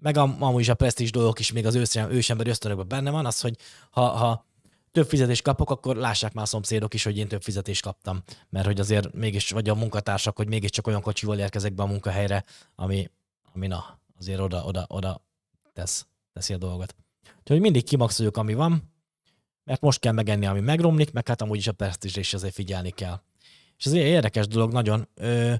meg 0.00 0.16
a, 0.16 0.36
amúgy 0.38 0.60
is 0.60 0.68
a 0.68 0.74
presztis 0.74 1.10
dolgok 1.10 1.38
is 1.38 1.52
még 1.52 1.66
az 1.66 1.74
ősem, 1.74 2.10
ősemberi 2.10 2.50
ösztönökben 2.50 2.88
benne 2.88 3.10
van, 3.10 3.26
az, 3.26 3.40
hogy 3.40 3.56
ha, 3.90 4.06
ha 4.06 4.46
több 4.92 5.08
fizetést 5.08 5.42
kapok, 5.42 5.70
akkor 5.70 5.96
lássák 5.96 6.32
már 6.32 6.44
a 6.44 6.48
szomszédok 6.48 6.94
is, 6.94 7.04
hogy 7.04 7.16
én 7.16 7.28
több 7.28 7.42
fizetést 7.42 7.82
kaptam. 7.82 8.22
Mert 8.50 8.66
hogy 8.66 8.80
azért 8.80 9.12
mégis, 9.12 9.50
vagy 9.50 9.68
a 9.68 9.74
munkatársak, 9.74 10.36
hogy 10.36 10.48
mégiscsak 10.48 10.86
olyan 10.86 11.00
kocsival 11.00 11.38
érkezek 11.38 11.74
be 11.74 11.82
a 11.82 11.86
munkahelyre, 11.86 12.44
ami, 12.74 13.10
ami 13.54 13.66
na, 13.66 14.00
azért 14.18 14.40
oda, 14.40 14.64
oda, 14.64 14.84
oda 14.88 15.22
tesz 15.72 16.06
teszi 16.38 16.52
a 16.54 16.58
dolgot. 16.58 16.94
Úgyhogy 17.38 17.60
mindig 17.60 17.84
kimaxoljuk, 17.84 18.36
ami 18.36 18.54
van, 18.54 18.92
mert 19.64 19.80
most 19.80 20.00
kell 20.00 20.12
megenni, 20.12 20.46
ami 20.46 20.60
megromlik, 20.60 21.12
meg 21.12 21.28
hát 21.28 21.42
amúgy 21.42 21.58
is 21.58 21.66
a 21.66 21.72
presztízsre 21.72 22.20
is 22.20 22.34
azért 22.34 22.54
figyelni 22.54 22.90
kell. 22.90 23.20
És 23.76 23.86
ez 23.86 23.92
egy 23.92 23.98
érdekes 23.98 24.46
dolog 24.46 24.72
nagyon. 24.72 25.08
Ö, 25.14 25.54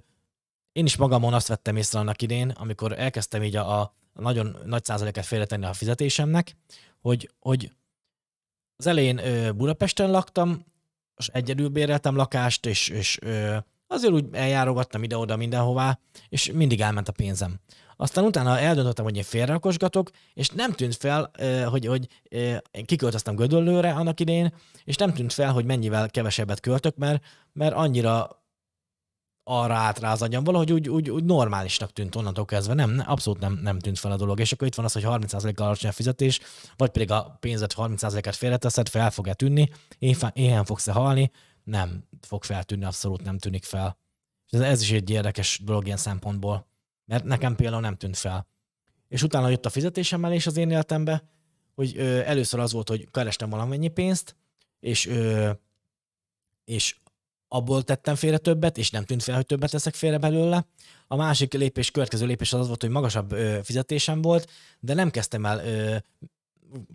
én 0.73 0.85
is 0.85 0.97
magamon 0.97 1.35
azt 1.35 1.49
vettem 1.49 1.77
észre 1.77 1.99
annak 1.99 2.23
idén, 2.23 2.51
amikor 2.51 2.99
elkezdtem 2.99 3.43
így 3.43 3.57
a, 3.57 3.81
a 3.81 3.95
nagyon 4.13 4.57
nagy 4.65 4.85
százaléket 4.85 5.27
félretenni 5.27 5.65
a 5.65 5.73
fizetésemnek, 5.73 6.57
hogy, 7.01 7.31
hogy 7.39 7.73
az 8.77 8.87
elején 8.87 9.19
ö, 9.19 9.53
Budapesten 9.53 10.11
laktam, 10.11 10.65
és 11.17 11.29
egyedül 11.29 11.69
béreltem 11.69 12.17
lakást, 12.17 12.67
és, 12.67 12.89
és 12.89 13.19
ö, 13.21 13.57
azért 13.87 14.13
úgy 14.13 14.25
eljárogattam 14.33 15.03
ide-oda 15.03 15.37
mindenhová, 15.37 15.99
és 16.29 16.51
mindig 16.53 16.81
elment 16.81 17.09
a 17.09 17.13
pénzem. 17.13 17.61
Aztán 18.01 18.25
utána 18.25 18.59
eldöntöttem, 18.59 19.05
hogy 19.05 19.17
én 19.17 19.23
félrakosgatok, 19.23 20.11
és 20.35 20.49
nem 20.49 20.73
tűnt 20.73 20.95
fel, 20.97 21.31
hogy, 21.71 21.87
hogy 21.87 22.09
én 22.71 22.85
kiköltöztem 22.85 23.35
Gödöllőre 23.35 23.93
annak 23.93 24.21
idején, 24.21 24.55
és 24.85 24.97
nem 24.97 25.15
tűnt 25.15 25.33
fel, 25.33 25.53
hogy 25.53 25.65
mennyivel 25.65 26.11
kevesebbet 26.11 26.61
költök, 26.61 26.97
mert, 26.97 27.25
mert 27.53 27.75
annyira 27.75 28.43
arra 29.45 29.75
állt 29.75 29.99
rá 29.99 30.13
az 30.13 30.23
agyam, 30.23 30.45
valahogy 30.45 30.73
úgy, 30.73 30.89
úgy, 30.89 31.11
úgy 31.11 31.25
normálisnak 31.25 31.93
tűnt 31.93 32.17
onnantól 32.17 32.45
kezdve, 32.45 32.75
nem, 32.75 33.03
abszolút 33.07 33.41
nem, 33.41 33.59
nem 33.63 33.79
tűnt 33.79 33.99
fel 33.99 34.13
a 34.13 34.17
dolog. 34.17 34.41
És 34.41 34.53
akkor 34.53 34.67
itt 34.67 34.75
van 34.75 34.85
az, 34.85 34.93
hogy 34.93 35.05
30%-kal 35.07 35.67
alacsony 35.67 35.91
a 35.91 35.93
fizetés, 35.93 36.41
vagy 36.77 36.91
pedig 36.91 37.11
a 37.11 37.37
pénzet 37.41 37.75
30%-et 37.77 38.37
félreteszed, 38.37 38.89
fel 38.89 39.11
fog-e 39.11 39.35
tűnni, 39.35 39.71
éhen 40.33 40.65
fogsz-e 40.65 40.93
halni, 40.93 41.31
nem 41.65 42.05
fog 42.21 42.45
feltűnni, 42.45 42.85
abszolút 42.85 43.25
nem 43.25 43.39
tűnik 43.39 43.65
fel. 43.65 43.99
Ez, 44.51 44.61
ez 44.61 44.83
is 44.83 44.91
egy 44.91 45.11
érdekes 45.11 45.61
dolog 45.65 45.85
ilyen 45.85 45.97
szempontból. 45.97 46.67
Mert 47.09 47.25
nekem 47.25 47.57
például 47.57 47.81
nem 47.81 47.97
tűnt 47.97 48.17
fel. 48.17 48.47
És 49.09 49.23
utána 49.23 49.49
jött 49.49 49.67
a 49.67 49.71
fizetésemelés 49.71 50.47
az 50.47 50.57
én 50.57 50.71
életembe, 50.71 51.25
hogy 51.75 51.97
ö, 51.97 52.19
először 52.19 52.61
az 52.61 52.73
volt, 52.73 52.89
hogy 52.89 53.11
kerestem 53.11 53.51
valamennyi 53.51 53.89
pénzt, 53.89 54.37
és, 54.81 55.07
ö, 55.07 55.51
és 56.65 56.97
abból 57.49 57.83
tettem 57.83 58.15
félre 58.15 58.39
többet, 58.39 58.79
és 58.79 58.91
nem 58.91 59.05
tűnt 59.05 59.23
fel, 59.23 59.35
hogy 59.35 59.47
többet 59.47 59.71
teszek 59.71 59.95
félre 59.95 60.19
belőle. 60.19 60.67
A 61.07 61.17
másik 61.17 61.53
lépés, 61.53 61.91
következő 61.91 62.27
lépés 62.27 62.53
az 62.53 62.67
volt, 62.67 62.81
hogy 62.81 62.91
magasabb 62.91 63.33
ö, 63.33 63.59
fizetésem 63.63 64.23
volt, 64.23 64.51
de 64.81 64.95
nem 64.95 65.11
kezdtem 65.11 65.47
el 65.47 65.67
ö, 65.67 65.97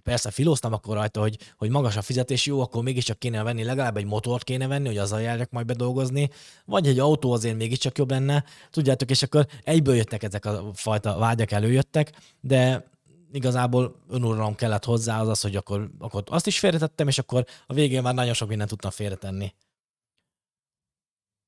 persze 0.04 0.32
filóztam 0.32 0.74
akkor 0.74 0.96
rajta, 0.96 1.20
hogy, 1.20 1.38
hogy 1.58 1.70
magas 1.70 1.98
a 1.98 2.02
fizetés, 2.02 2.46
jó, 2.46 2.62
akkor 2.62 2.84
mégiscsak 2.84 3.20
kéne 3.20 3.44
venni, 3.44 3.64
legalább 3.64 3.98
egy 3.98 4.06
motort 4.06 4.44
kéne 4.44 4.68
venni, 4.68 4.88
hogy 4.88 4.98
azzal 4.98 5.22
járjak 5.22 5.52
majd 5.52 5.66
bedolgozni, 5.66 6.30
vagy 6.66 6.88
egy 6.88 7.00
autó 7.00 7.32
azért 7.32 7.58
mégiscsak 7.58 7.98
jobb 7.98 8.10
lenne, 8.10 8.44
tudjátok, 8.70 9.10
és 9.10 9.24
akkor 9.24 9.48
egyből 9.64 9.96
jöttek 9.96 10.24
ezek 10.24 10.46
a 10.46 10.72
fajta 10.74 11.18
vágyak 11.18 11.52
előjöttek, 11.52 12.12
de 12.40 12.92
igazából 13.32 13.96
önuralom 14.10 14.56
kellett 14.56 14.84
hozzá 14.84 15.22
az 15.22 15.28
az, 15.28 15.42
hogy 15.42 15.56
akkor, 15.56 15.90
akkor 16.00 16.24
azt 16.26 16.48
is 16.48 16.60
félretettem, 16.60 17.08
és 17.08 17.18
akkor 17.18 17.46
a 17.68 17.74
végén 17.74 18.02
már 18.02 18.14
nagyon 18.14 18.34
sok 18.34 18.48
mindent 18.48 18.70
tudtam 18.70 18.92
félretenni. 18.92 19.54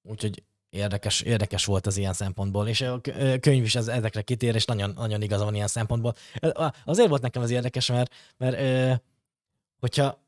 Úgyhogy 0.01 0.43
érdekes, 0.75 1.21
érdekes 1.21 1.65
volt 1.65 1.87
az 1.87 1.97
ilyen 1.97 2.13
szempontból, 2.13 2.67
és 2.67 2.81
a 2.81 3.01
könyv 3.39 3.63
is 3.63 3.75
ez, 3.75 3.87
ezekre 3.87 4.21
kitér, 4.21 4.55
és 4.55 4.65
nagyon, 4.65 4.93
nagyon 4.95 5.21
igaza 5.21 5.43
van 5.43 5.55
ilyen 5.55 5.67
szempontból. 5.67 6.15
Azért 6.85 7.09
volt 7.09 7.21
nekem 7.21 7.41
az 7.41 7.51
érdekes, 7.51 7.87
mert, 7.87 8.13
mert 8.37 9.01
hogyha 9.79 10.23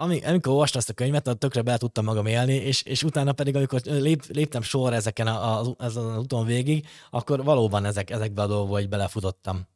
ami, 0.00 0.24
amikor 0.24 0.52
olvastam 0.52 0.80
ezt 0.80 0.90
a 0.90 0.92
könyvet, 0.92 1.38
tökre 1.38 1.62
be 1.62 1.76
tudtam 1.76 2.04
magam 2.04 2.26
élni, 2.26 2.54
és, 2.54 2.82
és 2.82 3.02
utána 3.02 3.32
pedig, 3.32 3.56
amikor 3.56 3.80
lép, 3.84 4.24
léptem 4.26 4.62
sor 4.62 4.92
ezeken 4.92 5.26
a, 5.26 5.60
a, 5.60 5.74
az 5.78 5.96
úton 5.96 6.46
végig, 6.46 6.86
akkor 7.10 7.44
valóban 7.44 7.84
ezek, 7.84 8.10
ezekbe 8.10 8.42
a 8.42 8.46
dolgokba 8.46 8.80
így 8.80 8.88
belefutottam. 8.88 9.66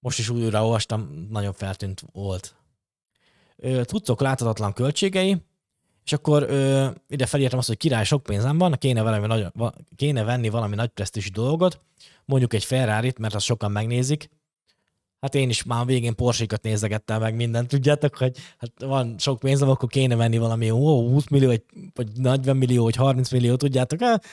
Most 0.00 0.18
is 0.18 0.28
újra 0.28 0.64
olvastam, 0.64 1.26
nagyon 1.30 1.52
feltűnt 1.52 2.04
volt. 2.12 2.54
Tudcok 3.82 4.20
láthatatlan 4.20 4.72
költségei, 4.72 5.42
és 6.04 6.12
akkor 6.12 6.42
ö, 6.42 6.88
ide 7.08 7.26
felírtam 7.26 7.58
azt, 7.58 7.68
hogy 7.68 7.76
király 7.76 8.04
sok 8.04 8.22
pénzem 8.22 8.58
van, 8.58 8.72
kéne, 8.78 9.02
valami 9.02 9.26
nagy, 9.26 9.46
va, 9.54 9.72
kéne 9.96 10.24
venni 10.24 10.48
valami 10.48 10.74
nagy 10.74 10.88
presztis 10.88 11.30
dolgot, 11.30 11.80
mondjuk 12.24 12.54
egy 12.54 12.64
ferrari 12.64 13.12
mert 13.18 13.34
azt 13.34 13.44
sokan 13.44 13.72
megnézik. 13.72 14.28
Hát 15.20 15.34
én 15.34 15.48
is 15.48 15.62
már 15.62 15.80
a 15.80 15.84
végén 15.84 16.14
Porsche-kat 16.14 16.62
nézegettem 16.62 17.20
meg 17.20 17.34
mindent, 17.34 17.68
tudjátok, 17.68 18.16
hogy 18.16 18.36
hát 18.58 18.70
van 18.78 19.14
sok 19.18 19.38
pénzem, 19.38 19.68
akkor 19.68 19.88
kéne 19.88 20.16
venni 20.16 20.38
valami 20.38 20.70
ó, 20.70 21.08
20 21.10 21.28
millió, 21.28 21.46
vagy, 21.46 21.62
vagy 21.94 22.08
40 22.14 22.56
millió, 22.56 22.82
vagy 22.82 22.96
30 22.96 23.30
millió, 23.30 23.56
tudjátok, 23.56 24.00
hát, 24.00 24.24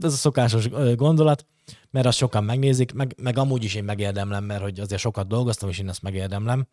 ez 0.00 0.12
a 0.12 0.16
szokásos 0.16 0.68
gondolat, 0.94 1.46
mert 1.90 2.06
azt 2.06 2.16
sokan 2.16 2.44
megnézik, 2.44 2.92
meg, 2.92 3.14
meg 3.22 3.38
amúgy 3.38 3.64
is 3.64 3.74
én 3.74 3.84
megérdemlem, 3.84 4.44
mert 4.44 4.62
hogy 4.62 4.80
azért 4.80 5.00
sokat 5.00 5.26
dolgoztam, 5.26 5.68
és 5.68 5.78
én 5.78 5.88
ezt 5.88 6.02
megérdemlem. 6.02 6.66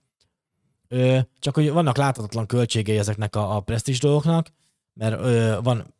Ö, 0.93 1.19
csak 1.39 1.55
hogy 1.55 1.71
vannak 1.71 1.97
láthatatlan 1.97 2.45
költségei 2.45 2.97
ezeknek 2.97 3.35
a, 3.35 3.55
a 3.55 3.59
presztis 3.59 4.00
dolgoknak, 4.00 4.47
mert 4.93 5.19
ö, 5.19 5.57
van, 5.63 5.93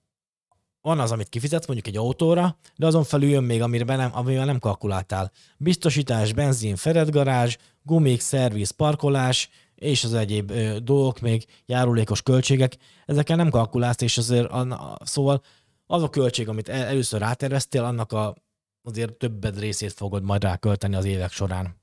van 0.82 1.00
az, 1.00 1.12
amit 1.12 1.30
kifizetsz 1.30 1.68
mondjuk 1.68 1.88
egy 1.88 2.02
autóra, 2.02 2.58
de 2.76 2.86
azon 2.86 3.04
felül 3.04 3.30
jön 3.30 3.44
még, 3.44 3.62
amiben 3.62 3.98
nem, 3.98 4.10
amivel 4.14 4.46
nem 4.46 4.60
kalkuláltál. 4.60 5.32
Biztosítás, 5.58 6.34
benzin, 6.34 6.76
feredgarázs, 6.76 7.58
gumik, 7.82 8.22
szerviz, 8.22 8.70
parkolás, 8.70 9.50
és 9.76 10.04
az 10.04 10.14
egyéb 10.14 10.52
ö, 10.52 10.80
dolgok, 10.80 11.20
még 11.20 11.46
járulékos 11.66 12.22
költségek, 12.22 12.78
ezekkel 13.06 13.36
nem 13.36 13.50
kalkulálsz, 13.50 14.02
és 14.02 14.18
azért 14.18 14.52
a, 14.52 14.98
szóval 15.04 15.42
az 15.86 16.04
a 16.04 16.10
költség, 16.10 16.50
amit 16.50 16.70
el, 16.70 16.86
először 16.86 17.20
ráterveztél, 17.20 17.84
annak 17.84 18.12
a, 18.12 18.36
azért 18.84 19.14
többed 19.14 19.60
részét 19.60 19.94
fogod 19.94 20.24
majd 20.24 20.44
rákölteni 20.44 20.96
az 20.96 21.06
évek 21.06 21.32
során. 21.32 21.82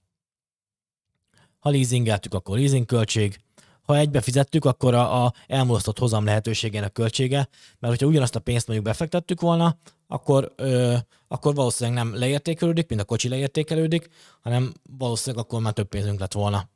Ha 1.61 1.71
leasingeltük, 1.71 2.35
akkor 2.35 2.59
leasing 2.59 2.87
költség, 2.87 3.41
ha 3.83 3.97
egybe 3.97 4.21
fizettük, 4.21 4.65
akkor 4.65 4.95
a, 4.95 5.25
a 5.25 5.33
elmulasztott 5.47 5.99
hozam 5.99 6.25
lehetőségének 6.25 6.93
költsége, 6.93 7.49
mert 7.79 7.93
hogyha 7.93 8.07
ugyanazt 8.07 8.37
a 8.37 8.41
pénzt 8.41 8.67
mondjuk 8.67 8.89
befektettük 8.89 9.41
volna, 9.41 9.77
akkor, 10.07 10.53
ö, 10.57 10.97
akkor 11.29 11.55
valószínűleg 11.55 12.05
nem 12.05 12.19
leértékelődik, 12.19 12.89
mint 12.89 13.01
a 13.01 13.05
kocsi 13.05 13.29
leértékelődik, 13.29 14.09
hanem 14.41 14.73
valószínűleg 14.99 15.45
akkor 15.45 15.61
már 15.61 15.73
több 15.73 15.89
pénzünk 15.89 16.21
lett 16.21 16.33
volna 16.33 16.69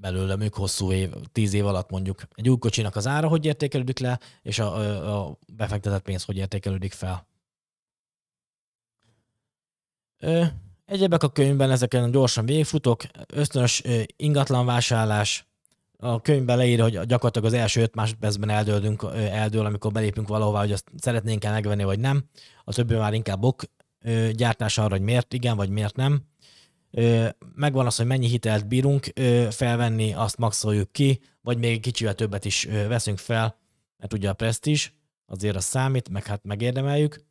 belőle 0.00 0.36
még 0.36 0.54
hosszú 0.54 0.92
év, 0.92 1.14
tíz 1.32 1.52
év 1.52 1.66
alatt 1.66 1.90
mondjuk. 1.90 2.22
Egy 2.34 2.48
új 2.48 2.58
kocsinak 2.58 2.96
az 2.96 3.06
ára 3.06 3.28
hogy 3.28 3.44
értékelődik 3.44 3.98
le, 3.98 4.20
és 4.42 4.58
a, 4.58 4.74
a, 5.16 5.38
befektetett 5.52 6.02
pénz 6.02 6.24
hogy 6.24 6.36
értékelődik 6.36 6.92
fel. 6.92 7.26
Egyebek 10.88 11.22
a 11.22 11.28
könyvben, 11.28 11.70
ezeken 11.70 12.10
gyorsan 12.10 12.46
végigfutok, 12.46 13.02
ösztönös 13.26 13.82
ingatlan 14.16 14.66
vásárlás, 14.66 15.46
a 15.98 16.20
könyvben 16.20 16.56
leírja, 16.56 16.82
hogy 16.84 16.92
gyakorlatilag 16.92 17.46
az 17.46 17.52
első 17.52 17.80
öt 17.80 17.94
másodpercben 17.94 18.48
eldőlünk, 18.48 19.06
eldől, 19.14 19.64
amikor 19.66 19.92
belépünk 19.92 20.28
valahová, 20.28 20.60
hogy 20.60 20.72
azt 20.72 20.90
szeretnénk 20.96 21.44
el 21.44 21.52
megvenni, 21.52 21.84
vagy 21.84 21.98
nem. 21.98 22.24
A 22.64 22.72
többi 22.72 22.94
már 22.94 23.12
inkább 23.12 23.42
ok 23.42 23.62
gyártás 24.32 24.78
arra, 24.78 24.90
hogy 24.90 25.00
miért 25.00 25.34
igen, 25.34 25.56
vagy 25.56 25.70
miért 25.70 25.96
nem. 25.96 26.22
Megvan 27.54 27.86
az, 27.86 27.96
hogy 27.96 28.06
mennyi 28.06 28.28
hitelt 28.28 28.66
bírunk 28.66 29.12
felvenni, 29.50 30.12
azt 30.12 30.38
maxoljuk 30.38 30.92
ki, 30.92 31.20
vagy 31.42 31.58
még 31.58 31.80
kicsivel 31.80 32.14
többet 32.14 32.44
is 32.44 32.64
veszünk 32.64 33.18
fel, 33.18 33.58
mert 33.96 34.12
ugye 34.12 34.28
a 34.28 34.34
presztízs, 34.34 34.90
azért 35.26 35.56
az 35.56 35.64
számít, 35.64 36.08
meg 36.08 36.26
hát 36.26 36.44
megérdemeljük 36.44 37.24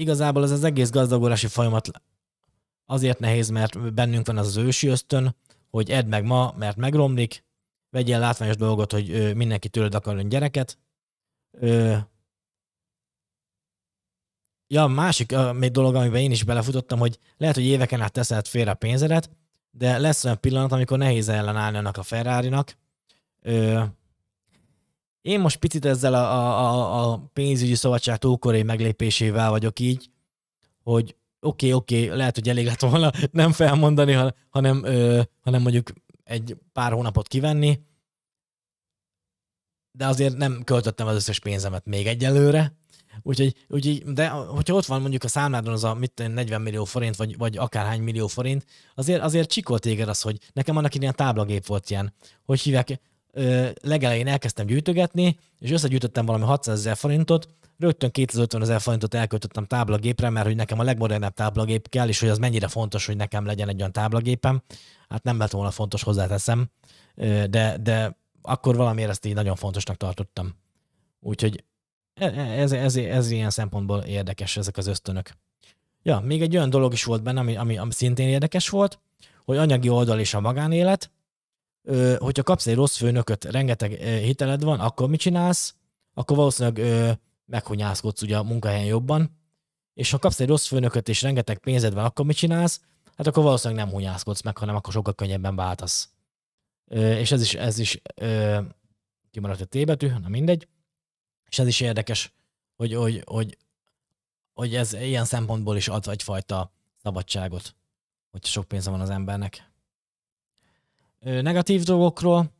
igazából 0.00 0.42
ez 0.42 0.50
az 0.50 0.64
egész 0.64 0.90
gazdagodási 0.90 1.46
folyamat 1.46 1.90
azért 2.86 3.18
nehéz, 3.18 3.48
mert 3.48 3.94
bennünk 3.94 4.26
van 4.26 4.38
az 4.38 4.46
az 4.46 4.56
ősi 4.56 4.86
ösztön, 4.86 5.36
hogy 5.70 5.90
edd 5.90 6.06
meg 6.06 6.24
ma, 6.24 6.54
mert 6.58 6.76
megromlik, 6.76 7.44
vegyél 7.90 8.18
látványos 8.18 8.56
dolgot, 8.56 8.92
hogy 8.92 9.36
mindenki 9.36 9.68
tőled 9.68 9.94
akarjon 9.94 10.28
gyereket, 10.28 10.78
Ja, 14.72 14.86
másik 14.86 15.34
még 15.52 15.70
dolog, 15.70 15.94
amiben 15.94 16.20
én 16.20 16.30
is 16.30 16.44
belefutottam, 16.44 16.98
hogy 16.98 17.18
lehet, 17.36 17.54
hogy 17.54 17.64
éveken 17.64 18.00
át 18.00 18.12
teszed 18.12 18.46
félre 18.46 18.74
pénzedet, 18.74 19.30
de 19.70 19.98
lesz 19.98 20.24
olyan 20.24 20.40
pillanat, 20.40 20.72
amikor 20.72 20.98
nehéz 20.98 21.28
ellenállni 21.28 21.76
annak 21.76 21.96
a 21.96 22.02
ferrari 22.02 22.48
én 25.22 25.40
most 25.40 25.58
picit 25.58 25.84
ezzel 25.84 26.14
a, 26.14 26.18
a, 26.18 27.12
a 27.12 27.30
pénzügyi 27.32 27.74
szabadság 27.74 28.18
túlkorai 28.18 28.62
meglépésével 28.62 29.50
vagyok 29.50 29.80
így, 29.80 30.10
hogy 30.82 31.16
oké, 31.40 31.66
okay, 31.66 31.72
oké, 31.72 32.04
okay, 32.04 32.16
lehet, 32.16 32.34
hogy 32.34 32.48
elég 32.48 32.66
lett 32.66 32.80
volna 32.80 33.10
nem 33.30 33.52
felmondani, 33.52 34.32
hanem, 34.50 34.84
ö, 34.84 35.22
hanem 35.40 35.62
mondjuk 35.62 35.90
egy 36.24 36.56
pár 36.72 36.92
hónapot 36.92 37.28
kivenni, 37.28 37.80
de 39.92 40.06
azért 40.06 40.36
nem 40.36 40.62
költöttem 40.64 41.06
az 41.06 41.14
összes 41.14 41.38
pénzemet 41.38 41.86
még 41.86 42.06
egyelőre, 42.06 42.78
Úgyhogy, 43.22 43.54
úgyhogy, 43.68 44.04
de 44.04 44.28
hogyha 44.28 44.74
ott 44.74 44.86
van 44.86 45.00
mondjuk 45.00 45.24
a 45.24 45.28
számládon 45.28 45.72
az 45.72 45.84
a 45.84 45.94
mit 45.94 46.28
40 46.28 46.62
millió 46.62 46.84
forint, 46.84 47.16
vagy, 47.16 47.36
vagy 47.36 47.56
akárhány 47.56 48.02
millió 48.02 48.26
forint, 48.26 48.64
azért, 48.94 49.22
azért 49.22 49.50
csikolt 49.50 49.82
téged 49.82 50.08
az, 50.08 50.20
hogy 50.20 50.38
nekem 50.52 50.76
annak 50.76 50.94
ilyen 50.94 51.14
táblagép 51.14 51.66
volt 51.66 51.90
ilyen, 51.90 52.14
hogy 52.44 52.60
hívják, 52.60 53.00
legelején 53.82 54.26
elkezdtem 54.26 54.66
gyűjtögetni, 54.66 55.38
és 55.58 55.70
összegyűjtöttem 55.70 56.26
valami 56.26 56.44
600 56.44 56.78
ezer 56.78 56.96
forintot, 56.96 57.48
rögtön 57.78 58.10
250 58.10 58.62
ezer 58.62 58.80
forintot 58.80 59.14
elköltöttem 59.14 59.64
táblagépre, 59.64 60.30
mert 60.30 60.46
hogy 60.46 60.56
nekem 60.56 60.78
a 60.78 60.82
legmodernebb 60.82 61.34
táblagép 61.34 61.88
kell, 61.88 62.08
és 62.08 62.20
hogy 62.20 62.28
az 62.28 62.38
mennyire 62.38 62.68
fontos, 62.68 63.06
hogy 63.06 63.16
nekem 63.16 63.46
legyen 63.46 63.68
egy 63.68 63.78
olyan 63.78 63.92
táblagépem. 63.92 64.62
Hát 65.08 65.22
nem 65.22 65.38
lett 65.38 65.50
volna 65.50 65.70
fontos, 65.70 66.02
hozzáteszem, 66.02 66.70
de, 67.50 67.76
de 67.82 68.16
akkor 68.42 68.76
valamiért 68.76 69.10
ezt 69.10 69.26
így 69.26 69.34
nagyon 69.34 69.56
fontosnak 69.56 69.96
tartottam. 69.96 70.54
Úgyhogy 71.20 71.64
e, 72.14 72.24
e, 72.24 72.60
ez, 72.60 72.72
ez, 72.72 72.96
ez 72.96 73.30
ilyen 73.30 73.50
szempontból 73.50 73.98
érdekes, 73.98 74.56
ezek 74.56 74.76
az 74.76 74.86
ösztönök. 74.86 75.30
Ja, 76.02 76.20
még 76.20 76.42
egy 76.42 76.56
olyan 76.56 76.70
dolog 76.70 76.92
is 76.92 77.04
volt 77.04 77.22
benne, 77.22 77.40
ami, 77.40 77.56
ami, 77.56 77.78
ami 77.78 77.92
szintén 77.92 78.28
érdekes 78.28 78.68
volt, 78.68 78.98
hogy 79.44 79.56
anyagi 79.56 79.88
oldal 79.88 80.18
és 80.18 80.34
a 80.34 80.40
magánélet, 80.40 81.10
hogyha 82.18 82.42
kapsz 82.42 82.66
egy 82.66 82.74
rossz 82.74 82.96
főnököt, 82.96 83.44
rengeteg 83.44 83.92
hiteled 84.00 84.62
van, 84.62 84.80
akkor 84.80 85.08
mit 85.08 85.20
csinálsz? 85.20 85.74
Akkor 86.14 86.36
valószínűleg 86.36 87.18
meghunyászkodsz 87.46 88.22
ugye 88.22 88.36
a 88.36 88.42
munkahelyen 88.42 88.84
jobban, 88.84 89.38
és 89.94 90.10
ha 90.10 90.18
kapsz 90.18 90.40
egy 90.40 90.48
rossz 90.48 90.66
főnököt 90.66 91.08
és 91.08 91.22
rengeteg 91.22 91.58
pénzed 91.58 91.94
van, 91.94 92.04
akkor 92.04 92.24
mit 92.24 92.36
csinálsz? 92.36 92.80
Hát 93.16 93.26
akkor 93.26 93.42
valószínűleg 93.42 93.84
nem 93.84 93.94
hunyászkodsz 93.94 94.42
meg, 94.42 94.58
hanem 94.58 94.74
akkor 94.74 94.92
sokkal 94.92 95.14
könnyebben 95.14 95.56
váltasz. 95.56 96.08
És 96.94 97.32
ez 97.32 97.40
is, 97.40 97.54
ez 97.54 97.78
is 97.78 98.00
kimaradt 99.30 99.60
a 99.60 99.64
T 99.64 99.84
betű, 99.84 100.08
na 100.08 100.28
mindegy. 100.28 100.68
És 101.48 101.58
ez 101.58 101.66
is 101.66 101.80
érdekes, 101.80 102.34
hogy, 102.76 102.94
hogy, 102.94 103.22
hogy, 103.26 103.58
hogy 104.52 104.74
ez 104.74 104.92
ilyen 104.92 105.24
szempontból 105.24 105.76
is 105.76 105.88
ad 105.88 106.08
egyfajta 106.08 106.72
szabadságot, 107.02 107.74
hogy 108.30 108.44
sok 108.44 108.68
pénze 108.68 108.90
van 108.90 109.00
az 109.00 109.10
embernek. 109.10 109.69
Negatív 111.20 111.82
dolgokról. 111.82 112.52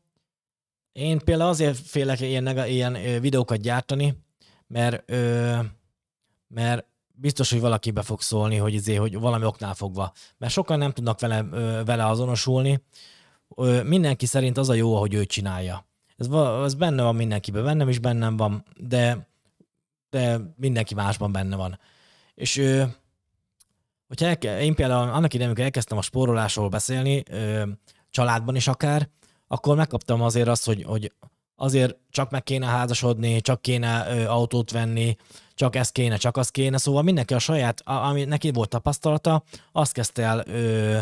Én 0.93 1.19
például 1.19 1.51
azért 1.51 1.79
félek 1.79 2.21
ilyen, 2.21 2.67
ilyen 2.67 3.21
videókat 3.21 3.61
gyártani, 3.61 4.17
mert, 4.67 5.13
mert 6.49 6.87
biztos, 7.13 7.51
hogy 7.51 7.61
valaki 7.61 7.91
be 7.91 8.03
fog 8.03 8.21
szólni, 8.21 8.57
hogy, 8.57 8.75
izé, 8.75 8.95
hogy 8.95 9.19
valami 9.19 9.45
oknál 9.45 9.75
fogva. 9.75 10.13
Mert 10.39 10.53
sokan 10.53 10.79
nem 10.79 10.93
tudnak 10.93 11.21
vele, 11.21 11.43
vele 11.85 12.07
azonosulni. 12.07 12.83
Mindenki 13.85 14.27
szerint 14.27 14.59
az 14.59 14.69
a 14.69 14.75
jó, 14.75 14.97
ahogy 14.97 15.15
ő 15.15 15.25
csinálja. 15.25 15.87
Ez, 16.17 16.27
ez 16.65 16.75
benne 16.75 17.03
van 17.03 17.17
mindenkiben, 17.17 17.65
bennem 17.65 17.89
is 17.89 17.99
bennem 17.99 18.37
van, 18.37 18.65
de, 18.77 19.29
de 20.11 20.39
mindenki 20.57 20.95
másban 20.95 21.33
benne 21.33 21.57
van. 21.57 21.79
És 22.35 22.57
hogyha 24.09 24.27
el, 24.27 24.61
én 24.61 24.75
például 24.75 25.09
annak 25.11 25.35
idején, 25.35 25.47
amikor 25.47 25.65
elkezdtem 25.65 25.99
a 25.99 26.03
spórolásról 26.03 26.69
beszélni, 26.69 27.23
családban 28.11 28.57
is 28.57 28.69
akár, 28.69 29.09
akkor 29.47 29.77
megkaptam 29.77 30.23
azért 30.23 30.49
azt, 30.49 30.65
hogy, 30.65 30.83
hogy 30.83 31.13
azért 31.57 31.97
csak 32.11 32.31
meg 32.31 32.43
kéne 32.43 32.67
házasodni, 32.67 33.41
csak 33.41 33.63
kéne 33.63 34.07
ö, 34.09 34.27
autót 34.27 34.71
venni, 34.71 35.17
csak 35.55 35.77
ez 35.77 35.91
kéne, 35.91 36.17
csak 36.17 36.37
az 36.37 36.49
kéne, 36.49 36.77
szóval 36.77 37.03
mindenki 37.03 37.35
a 37.35 37.39
saját, 37.39 37.81
ami 37.85 38.25
neki 38.25 38.51
volt 38.51 38.69
tapasztalata, 38.69 39.43
azt 39.73 39.93
kezdte 39.93 40.23
el 40.23 40.45
ö, 40.47 40.99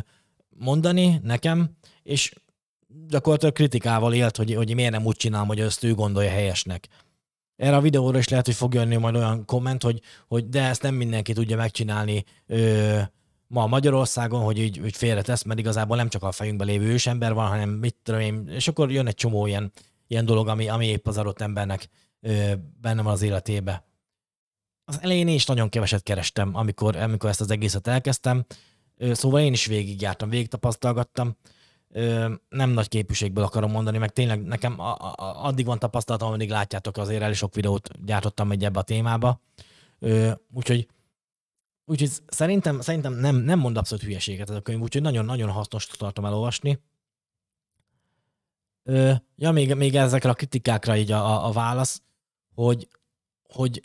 mondani 0.49 1.21
nekem, 1.23 1.71
és 2.03 2.35
gyakorlatilag 3.09 3.55
kritikával 3.55 4.14
élt, 4.14 4.37
hogy, 4.37 4.55
hogy 4.55 4.75
miért 4.75 4.90
nem 4.90 5.07
úgy 5.07 5.16
csinálom, 5.16 5.47
hogy 5.47 5.61
ezt 5.61 5.85
ő 5.85 5.94
gondolja 5.94 6.31
helyesnek. 6.31 6.88
Erre 7.57 7.77
a 7.77 7.81
videóra 7.81 8.18
is 8.18 8.29
lehet, 8.29 8.47
hogy 8.47 8.55
fog 8.55 8.75
jönni 8.75 8.97
majd 8.97 9.14
olyan 9.14 9.44
komment, 9.44 9.83
hogy, 9.83 10.01
hogy 10.29 10.49
de 10.49 10.62
ezt 10.62 10.83
nem 10.83 10.94
mindenki 10.94 11.33
tudja 11.33 11.57
megcsinálni 11.57 12.25
ö, 12.47 13.01
ma 13.49 13.67
Magyarországon, 13.67 14.43
hogy 14.43 14.59
így, 14.59 14.85
így 14.85 14.97
félretesz, 14.97 15.43
mert 15.43 15.59
igazából 15.59 15.97
nem 15.97 16.09
csak 16.09 16.23
a 16.23 16.33
fejünkben 16.33 16.67
lévő 16.67 16.87
ősember 16.87 17.35
van, 17.35 17.49
hanem 17.49 17.69
mit 17.69 17.97
tudom 18.03 18.21
én, 18.21 18.49
és 18.49 18.69
akkor 18.69 18.91
jön 18.91 19.07
egy 19.07 19.15
csomó 19.15 19.47
ilyen 19.47 19.73
ilyen 20.09 20.25
dolog, 20.25 20.49
ami, 20.49 20.69
ami 20.69 20.87
épp 20.87 21.07
az 21.07 21.19
adott 21.19 21.41
embernek 21.41 21.89
ö, 22.21 22.53
benne 22.81 23.03
van 23.03 23.13
az 23.13 23.23
életébe. 23.23 23.87
Az 24.85 24.99
elején 25.03 25.29
én 25.29 25.35
is 25.35 25.47
nagyon 25.47 25.69
keveset 25.69 26.03
kerestem, 26.03 26.55
amikor, 26.55 26.97
amikor 26.97 27.31
ezt 27.31 27.41
az 27.41 27.51
egészet 27.51 27.87
elkezdtem, 27.87 28.45
ö, 28.97 29.15
szóval 29.15 29.41
én 29.41 29.53
is 29.53 29.67
végigjártam, 29.67 30.29
végig 30.29 30.49
tapasztalgattam, 30.49 31.37
ö, 31.89 32.33
nem 32.49 32.71
nagy 32.71 32.89
képűségből 32.89 33.45
akarom 33.45 33.71
mondani, 33.71 33.99
meg 33.99 34.13
tényleg 34.13 34.43
nekem 34.43 34.81
a, 34.81 34.95
a, 34.95 35.15
addig 35.45 35.67
van 35.67 35.79
tapasztalatom, 35.79 36.33
amíg 36.33 36.51
látjátok, 36.51 36.97
azért 36.97 37.23
elég 37.23 37.37
sok 37.37 37.55
videót 37.55 38.05
gyártottam 38.05 38.51
egy 38.51 38.65
ebbe 38.65 38.79
a 38.79 38.83
témába, 38.83 39.41
ö, 39.99 40.31
úgyhogy 40.53 40.89
Úgyhogy 41.88 42.11
szerintem, 42.27 42.81
szerintem 42.81 43.12
nem, 43.12 43.37
nem 43.37 43.59
mond 43.59 43.77
abszolút 43.77 44.05
hülyeséget 44.05 44.51
ez 44.51 44.57
a 44.57 44.61
könyv, 44.61 44.81
úgyhogy 44.81 45.03
nagyon-nagyon 45.03 45.51
hasznos 45.51 45.87
tartom 45.87 46.24
elolvasni. 46.24 46.79
Ö, 48.85 49.12
ja, 49.37 49.51
még, 49.51 49.74
még 49.74 49.96
ezekre 49.96 50.31
a 50.31 50.35
kritikákra 50.35 50.96
így 50.96 51.12
a, 51.12 51.27
a, 51.27 51.46
a 51.46 51.53
válasz, 51.53 52.03
hogy, 52.55 52.88
hogy 53.42 53.83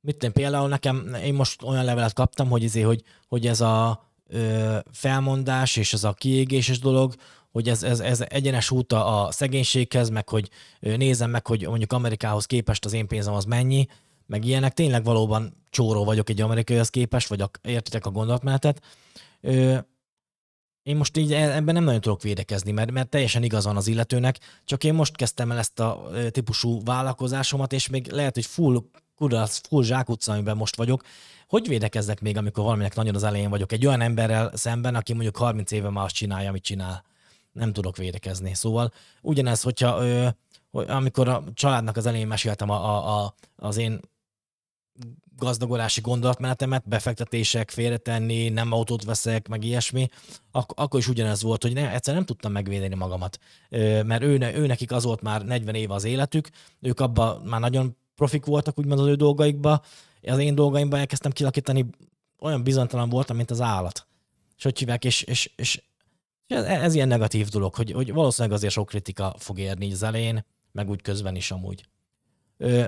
mit 0.00 0.22
én 0.22 0.32
például 0.32 0.68
nekem, 0.68 1.14
én 1.14 1.34
most 1.34 1.62
olyan 1.62 1.84
levelet 1.84 2.12
kaptam, 2.12 2.48
hogy, 2.48 2.62
izé, 2.62 2.80
hogy, 2.80 3.02
hogy 3.28 3.46
ez 3.46 3.60
a 3.60 4.04
ö, 4.26 4.78
felmondás 4.92 5.76
és 5.76 5.92
ez 5.92 6.04
a 6.04 6.12
kiégéses 6.12 6.78
dolog, 6.78 7.14
hogy 7.52 7.68
ez, 7.68 7.82
ez, 7.82 8.00
ez 8.00 8.20
egyenes 8.20 8.70
út 8.70 8.92
a 8.92 9.28
szegénységhez, 9.30 10.08
meg 10.08 10.28
hogy 10.28 10.50
nézem 10.80 11.30
meg, 11.30 11.46
hogy 11.46 11.66
mondjuk 11.66 11.92
Amerikához 11.92 12.46
képest 12.46 12.84
az 12.84 12.92
én 12.92 13.06
pénzem 13.06 13.34
az 13.34 13.44
mennyi, 13.44 13.86
meg 14.30 14.44
ilyenek. 14.44 14.74
Tényleg 14.74 15.04
valóban 15.04 15.64
csóró 15.70 16.04
vagyok 16.04 16.28
egy 16.28 16.40
amerikaihoz 16.40 16.90
képest, 16.90 17.28
vagy 17.28 17.40
a, 17.40 17.50
értitek 17.62 18.06
a 18.06 18.10
gondolatmenetet. 18.10 18.82
Ö, 19.40 19.78
én 20.82 20.96
most 20.96 21.16
így 21.16 21.32
e- 21.32 21.54
ebben 21.54 21.74
nem 21.74 21.84
nagyon 21.84 22.00
tudok 22.00 22.22
védekezni, 22.22 22.72
mert, 22.72 22.90
mert 22.90 23.08
teljesen 23.08 23.42
igaz 23.42 23.64
van 23.64 23.76
az 23.76 23.86
illetőnek, 23.86 24.38
csak 24.64 24.84
én 24.84 24.94
most 24.94 25.16
kezdtem 25.16 25.50
el 25.50 25.58
ezt 25.58 25.80
a 25.80 26.10
típusú 26.30 26.82
vállalkozásomat, 26.84 27.72
és 27.72 27.88
még 27.88 28.12
lehet, 28.12 28.34
hogy 28.34 28.46
full 28.46 28.82
kudarc, 29.16 29.68
full 29.68 29.82
zsákutca, 29.82 30.32
amiben 30.32 30.56
most 30.56 30.76
vagyok. 30.76 31.02
Hogy 31.48 31.68
védekezzek 31.68 32.20
még, 32.20 32.36
amikor 32.36 32.64
valaminek 32.64 32.94
nagyon 32.94 33.14
az 33.14 33.22
elején 33.22 33.50
vagyok? 33.50 33.72
Egy 33.72 33.86
olyan 33.86 34.00
emberrel 34.00 34.50
szemben, 34.54 34.94
aki 34.94 35.12
mondjuk 35.12 35.36
30 35.36 35.70
éve 35.70 35.90
már 35.90 36.04
azt 36.04 36.14
csinálja, 36.14 36.48
amit 36.48 36.62
csinál. 36.62 37.04
Nem 37.52 37.72
tudok 37.72 37.96
védekezni. 37.96 38.54
Szóval 38.54 38.92
ugyanez, 39.22 39.62
hogyha 39.62 40.04
ö, 40.04 40.28
amikor 40.70 41.28
a 41.28 41.44
családnak 41.54 41.96
az 41.96 42.06
elején 42.06 42.26
meséltem 42.26 42.70
a, 42.70 42.96
a, 42.96 43.24
a, 43.24 43.34
az 43.56 43.76
én 43.76 44.00
gazdagolási 45.36 46.00
gondolatmenetemet, 46.00 46.88
befektetések, 46.88 47.70
félretenni, 47.70 48.48
nem 48.48 48.72
autót 48.72 49.04
veszek, 49.04 49.48
meg 49.48 49.64
ilyesmi, 49.64 50.08
ak- 50.50 50.78
akkor 50.78 51.00
is 51.00 51.08
ugyanez 51.08 51.42
volt, 51.42 51.62
hogy 51.62 51.72
ne, 51.72 51.92
egyszer 51.92 52.14
nem 52.14 52.24
tudtam 52.24 52.52
megvédeni 52.52 52.94
magamat. 52.94 53.38
Mert 54.04 54.22
ő, 54.22 54.38
ő 54.54 54.66
nekik 54.66 54.92
az 54.92 55.04
volt 55.04 55.22
már 55.22 55.44
40 55.44 55.74
éve 55.74 55.94
az 55.94 56.04
életük, 56.04 56.50
ők 56.80 57.00
abban 57.00 57.42
már 57.42 57.60
nagyon 57.60 57.96
profik 58.14 58.44
voltak, 58.44 58.78
úgymond 58.78 59.00
az 59.00 59.06
ő 59.06 59.14
dolgaikba, 59.14 59.82
az 60.22 60.38
én 60.38 60.54
dolgaimban 60.54 60.98
elkezdtem 60.98 61.32
kilakítani, 61.32 61.86
olyan 62.38 62.62
bizonytalan 62.62 63.08
voltam, 63.08 63.36
mint 63.36 63.50
az 63.50 63.60
állat. 63.60 64.06
És 64.56 64.62
hogy 64.62 64.78
hívják, 64.78 65.04
és, 65.04 65.22
és, 65.22 65.50
és 65.56 65.82
ez, 66.46 66.64
ez 66.64 66.94
ilyen 66.94 67.08
negatív 67.08 67.48
dolog, 67.48 67.74
hogy, 67.74 67.92
hogy 67.92 68.12
valószínűleg 68.12 68.56
azért 68.56 68.72
sok 68.72 68.88
kritika 68.88 69.34
fog 69.38 69.58
érni 69.58 69.92
az 69.92 70.02
elején, 70.02 70.44
meg 70.72 70.90
úgy 70.90 71.02
közben 71.02 71.36
is 71.36 71.50
amúgy. 71.50 71.84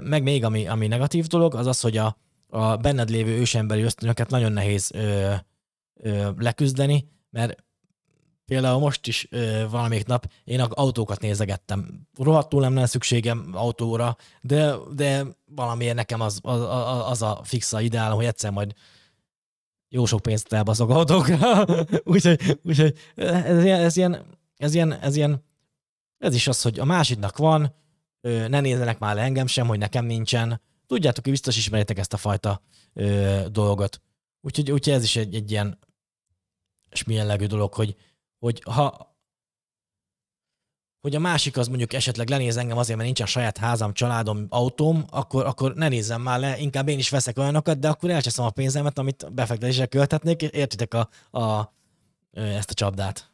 Meg 0.02 0.22
még 0.22 0.44
ami, 0.44 0.66
ami 0.66 0.86
negatív 0.86 1.26
dolog, 1.26 1.54
az 1.54 1.66
az, 1.66 1.80
hogy 1.80 1.96
a, 1.96 2.16
a 2.48 2.76
benned 2.76 3.10
lévő 3.10 3.30
ősemberi 3.38 3.82
ösztönöket 3.82 4.30
nagyon 4.30 4.52
nehéz 4.52 4.90
ö, 4.94 5.34
ö, 5.94 6.30
leküzdeni, 6.38 7.08
mert 7.30 7.64
például 8.44 8.78
most 8.78 9.06
is 9.06 9.26
ö, 9.30 9.64
valamelyik 9.70 10.06
nap 10.06 10.32
én 10.44 10.60
autókat 10.60 11.20
nézegettem. 11.20 12.06
Rohadtul 12.18 12.60
nem 12.60 12.74
lenne 12.74 12.86
szükségem 12.86 13.50
autóra, 13.52 14.16
de, 14.40 14.74
de 14.94 15.26
valamiért 15.44 15.94
nekem 15.94 16.20
az, 16.20 16.38
az, 16.42 16.60
az 17.10 17.22
a 17.22 17.40
fixa 17.44 17.80
ideál, 17.80 18.10
hogy 18.10 18.24
egyszer 18.24 18.50
majd 18.50 18.72
jó 19.88 20.04
sok 20.04 20.20
pénzt 20.20 20.52
elbaszok 20.52 20.90
autókra. 20.90 21.64
úgyhogy, 22.12 22.58
úgyhogy 22.62 22.98
ez, 23.14 23.64
ez, 23.64 23.96
ilyen, 23.96 24.24
ez, 24.56 24.74
ilyen, 24.74 24.92
ez 25.00 25.16
ilyen, 25.16 25.44
ez 26.18 26.34
is 26.34 26.48
az, 26.48 26.62
hogy 26.62 26.78
a 26.78 26.84
másiknak 26.84 27.36
van, 27.36 27.74
ne 28.22 28.60
nézzenek 28.60 28.98
már 28.98 29.14
le 29.14 29.22
engem 29.22 29.46
sem, 29.46 29.66
hogy 29.66 29.78
nekem 29.78 30.04
nincsen, 30.04 30.60
tudjátok, 30.86 31.22
hogy 31.22 31.32
biztos 31.32 31.56
ismeritek 31.56 31.98
ezt 31.98 32.12
a 32.12 32.16
fajta 32.16 32.62
ö, 32.92 33.40
dolgot. 33.50 34.00
Úgyhogy, 34.40 34.70
úgyhogy 34.70 34.92
ez 34.94 35.02
is 35.02 35.16
egy, 35.16 35.34
egy 35.34 35.50
ilyen 35.50 35.78
smillegű 36.90 37.46
dolog, 37.46 37.74
hogy, 37.74 37.96
hogy 38.38 38.62
ha 38.64 39.10
hogy 41.00 41.14
a 41.14 41.18
másik 41.18 41.56
az 41.56 41.68
mondjuk 41.68 41.92
esetleg 41.92 42.28
lenéz 42.28 42.56
engem 42.56 42.78
azért, 42.78 42.96
mert 42.96 43.06
nincsen 43.06 43.26
saját 43.26 43.58
házam, 43.58 43.92
családom, 43.92 44.46
autóm, 44.48 45.04
akkor, 45.10 45.46
akkor 45.46 45.74
ne 45.74 45.88
nézzem 45.88 46.22
már 46.22 46.40
le, 46.40 46.58
inkább 46.58 46.88
én 46.88 46.98
is 46.98 47.08
veszek 47.08 47.38
olyanokat, 47.38 47.78
de 47.78 47.88
akkor 47.88 48.10
elcseszem 48.10 48.44
a 48.44 48.50
pénzemet, 48.50 48.98
amit 48.98 49.32
befektetésre 49.34 49.86
költhetnék, 49.86 50.42
és 50.42 50.48
értitek 50.48 50.94
a, 50.94 51.08
a, 51.38 51.72
ezt 52.30 52.70
a 52.70 52.74
csapdát. 52.74 53.30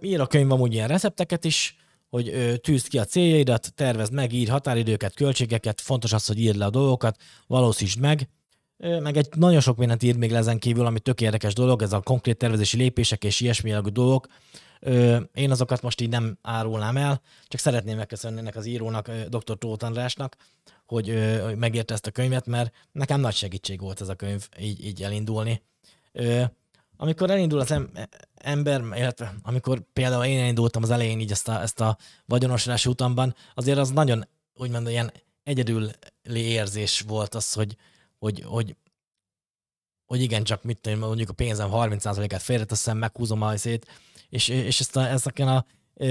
Ír 0.00 0.20
a 0.20 0.26
könyv 0.26 0.52
amúgy 0.52 0.72
ilyen 0.72 0.88
recepteket 0.88 1.44
is, 1.44 1.76
hogy 2.14 2.60
tűzd 2.62 2.88
ki 2.88 2.98
a 2.98 3.04
céljaidat, 3.04 3.72
tervezd 3.74 4.12
meg, 4.12 4.32
írd 4.32 4.50
határidőket, 4.50 5.14
költségeket, 5.14 5.80
fontos 5.80 6.12
az, 6.12 6.26
hogy 6.26 6.40
írd 6.40 6.56
le 6.56 6.64
a 6.64 6.70
dolgokat, 6.70 7.16
valószítsd 7.46 8.00
meg, 8.00 8.28
meg 8.76 9.16
egy 9.16 9.28
nagyon 9.36 9.60
sok 9.60 9.76
mindent 9.76 10.02
ír 10.02 10.16
még 10.16 10.30
le 10.30 10.38
ezen 10.38 10.58
kívül, 10.58 10.86
ami 10.86 11.00
tök 11.00 11.20
érdekes 11.20 11.54
dolog, 11.54 11.82
ez 11.82 11.92
a 11.92 12.00
konkrét 12.00 12.36
tervezési 12.36 12.76
lépések 12.76 13.24
és 13.24 13.40
ilyesmi 13.40 13.74
dolgok. 13.92 14.26
Én 15.34 15.50
azokat 15.50 15.82
most 15.82 16.00
így 16.00 16.08
nem 16.08 16.38
árulnám 16.42 16.96
el, 16.96 17.20
csak 17.46 17.60
szeretném 17.60 17.96
megköszönni 17.96 18.38
ennek 18.38 18.56
az 18.56 18.66
írónak, 18.66 19.10
dr. 19.10 19.58
Tóth 19.58 19.84
Andrásnak, 19.84 20.36
hogy 20.86 21.06
megérte 21.56 21.94
ezt 21.94 22.06
a 22.06 22.10
könyvet, 22.10 22.46
mert 22.46 22.74
nekem 22.92 23.20
nagy 23.20 23.34
segítség 23.34 23.80
volt 23.80 24.00
ez 24.00 24.08
a 24.08 24.14
könyv 24.14 24.48
így, 24.60 24.84
így 24.84 25.02
elindulni. 25.02 25.62
Amikor 26.96 27.30
elindul 27.30 27.60
az 27.60 27.74
ember, 28.34 28.80
illetve 28.80 29.34
amikor 29.42 29.82
például 29.92 30.24
én 30.24 30.40
elindultam 30.40 30.82
az 30.82 30.90
elején 30.90 31.20
így 31.20 31.30
ezt 31.30 31.48
a, 31.48 31.60
ezt 31.60 31.80
a 31.80 31.96
vagyonosodási 32.26 32.88
utamban, 32.88 33.34
azért 33.54 33.78
az 33.78 33.90
nagyon, 33.90 34.28
úgymond 34.54 34.88
ilyen 34.88 35.12
egyedüli 35.42 35.92
érzés 36.32 37.00
volt 37.00 37.34
az, 37.34 37.52
hogy, 37.52 37.76
hogy, 38.18 38.42
hogy, 38.42 38.76
hogy 40.06 40.22
igen, 40.22 40.44
csak 40.44 40.62
mit 40.62 40.80
tudom, 40.80 40.98
mondjuk 40.98 41.28
a 41.28 41.32
pénzem 41.32 41.68
30%-át 41.72 42.42
félreteszem, 42.42 42.98
meghúzom 42.98 43.42
a 43.42 43.56
szét, 43.56 43.86
és, 44.28 44.48
és 44.48 44.80
ezt 44.80 44.96
a, 44.96 45.08
ezeken 45.08 45.48
a 45.48 45.66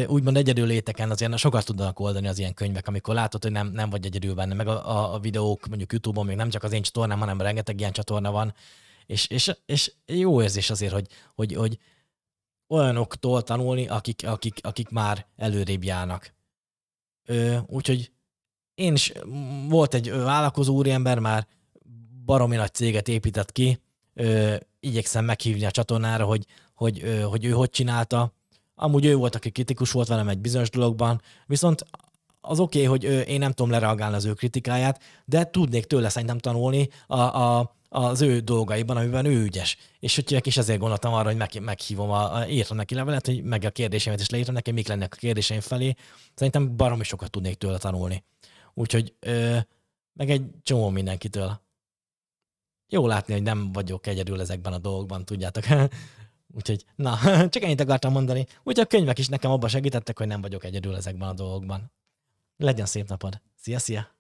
úgymond 0.07 0.37
egyedül 0.37 0.67
léteken 0.67 1.11
azért 1.11 1.37
sokat 1.37 1.65
tudnak 1.65 1.99
oldani 1.99 2.27
az 2.27 2.39
ilyen 2.39 2.53
könyvek, 2.53 2.87
amikor 2.87 3.13
látod, 3.13 3.43
hogy 3.43 3.51
nem, 3.51 3.67
nem 3.67 3.89
vagy 3.89 4.05
egyedül 4.05 4.33
benne, 4.33 4.53
meg 4.53 4.67
a, 4.67 4.89
a, 4.89 5.13
a 5.13 5.19
videók 5.19 5.67
mondjuk 5.67 5.91
YouTube-on 5.91 6.25
még 6.25 6.35
nem 6.35 6.49
csak 6.49 6.63
az 6.63 6.71
én 6.71 6.81
csatornám, 6.81 7.19
hanem 7.19 7.41
rengeteg 7.41 7.79
ilyen 7.79 7.91
csatorna 7.91 8.31
van, 8.31 8.53
és, 9.05 9.27
és, 9.27 9.55
és 9.65 9.93
jó 10.05 10.41
érzés 10.41 10.69
azért, 10.69 10.93
hogy, 10.93 11.07
hogy, 11.35 11.53
hogy 11.53 11.77
olyanoktól 12.67 13.43
tanulni, 13.43 13.87
akik, 13.87 14.27
akik, 14.27 14.59
akik 14.61 14.89
már 14.89 15.25
előrébb 15.35 15.83
járnak. 15.83 16.33
Úgyhogy 17.67 18.11
én 18.75 18.93
is, 18.93 19.11
volt 19.67 19.93
egy 19.93 20.11
vállalkozó 20.11 20.75
úriember, 20.75 21.19
már 21.19 21.47
baromi 22.25 22.55
nagy 22.55 22.73
céget 22.73 23.07
épített 23.07 23.51
ki, 23.51 23.79
ö, 24.13 24.55
igyekszem 24.79 25.25
meghívni 25.25 25.65
a 25.65 25.71
csatornára, 25.71 26.25
hogy, 26.25 26.45
hogy, 26.73 27.03
ö, 27.03 27.21
hogy 27.21 27.45
ő 27.45 27.51
hogy 27.51 27.69
csinálta. 27.69 28.33
Amúgy 28.75 29.05
ő 29.05 29.15
volt, 29.15 29.35
aki 29.35 29.51
kritikus 29.51 29.91
volt 29.91 30.07
velem 30.07 30.29
egy 30.29 30.39
bizonyos 30.39 30.69
dologban, 30.69 31.21
viszont 31.45 31.85
az 32.41 32.59
oké, 32.59 32.85
okay, 32.85 32.89
hogy 32.89 33.05
ö, 33.05 33.19
én 33.19 33.39
nem 33.39 33.51
tudom 33.51 33.71
lereagálni 33.71 34.15
az 34.15 34.25
ő 34.25 34.33
kritikáját, 34.33 35.03
de 35.25 35.49
tudnék 35.49 35.85
tőle 35.85 36.09
szerintem 36.09 36.37
tanulni 36.37 36.89
a, 37.07 37.19
a, 37.19 37.75
az 37.93 38.21
ő 38.21 38.39
dolgaiban, 38.39 38.97
amiben 38.97 39.25
ő 39.25 39.43
ügyes. 39.43 39.77
És 39.99 40.15
hogy 40.15 40.45
és 40.45 40.57
ezért 40.57 40.79
gondoltam 40.79 41.13
arra, 41.13 41.27
hogy 41.27 41.37
meg, 41.37 41.61
meghívom, 41.61 42.09
a, 42.09 42.35
a, 42.35 42.47
írtam 42.47 42.77
neki 42.77 42.95
levelet, 42.95 43.25
hogy 43.25 43.43
meg 43.43 43.63
a 43.63 43.69
kérdéseimet 43.69 44.21
is 44.21 44.29
leírtam 44.29 44.53
neki, 44.53 44.71
mik 44.71 44.87
lennek 44.87 45.13
a 45.13 45.17
kérdéseim 45.19 45.59
felé. 45.59 45.93
Szerintem 46.35 46.75
baromi 46.75 47.03
sokat 47.03 47.31
tudnék 47.31 47.55
tőle 47.55 47.77
tanulni. 47.77 48.23
Úgyhogy 48.73 49.13
ö, 49.19 49.57
meg 50.13 50.29
egy 50.29 50.45
csomó 50.63 50.89
mindenkitől 50.89 51.61
jó 52.89 53.07
látni, 53.07 53.33
hogy 53.33 53.43
nem 53.43 53.71
vagyok 53.71 54.07
egyedül 54.07 54.41
ezekben 54.41 54.73
a 54.73 54.77
dolgokban, 54.77 55.25
tudjátok. 55.25 55.63
Úgyhogy, 56.55 56.85
na, 56.95 57.17
csak 57.49 57.63
ennyit 57.63 57.81
akartam 57.81 58.11
mondani. 58.11 58.45
Úgyhogy 58.63 58.79
a 58.83 58.87
könyvek 58.87 59.19
is 59.19 59.27
nekem 59.27 59.51
abban 59.51 59.69
segítettek, 59.69 60.17
hogy 60.17 60.27
nem 60.27 60.41
vagyok 60.41 60.63
egyedül 60.63 60.95
ezekben 60.95 61.29
a 61.29 61.33
dolgokban. 61.33 61.91
Legyen 62.57 62.85
szép 62.85 63.07
napod. 63.07 63.41
Szia, 63.55 63.79
szia! 63.79 64.12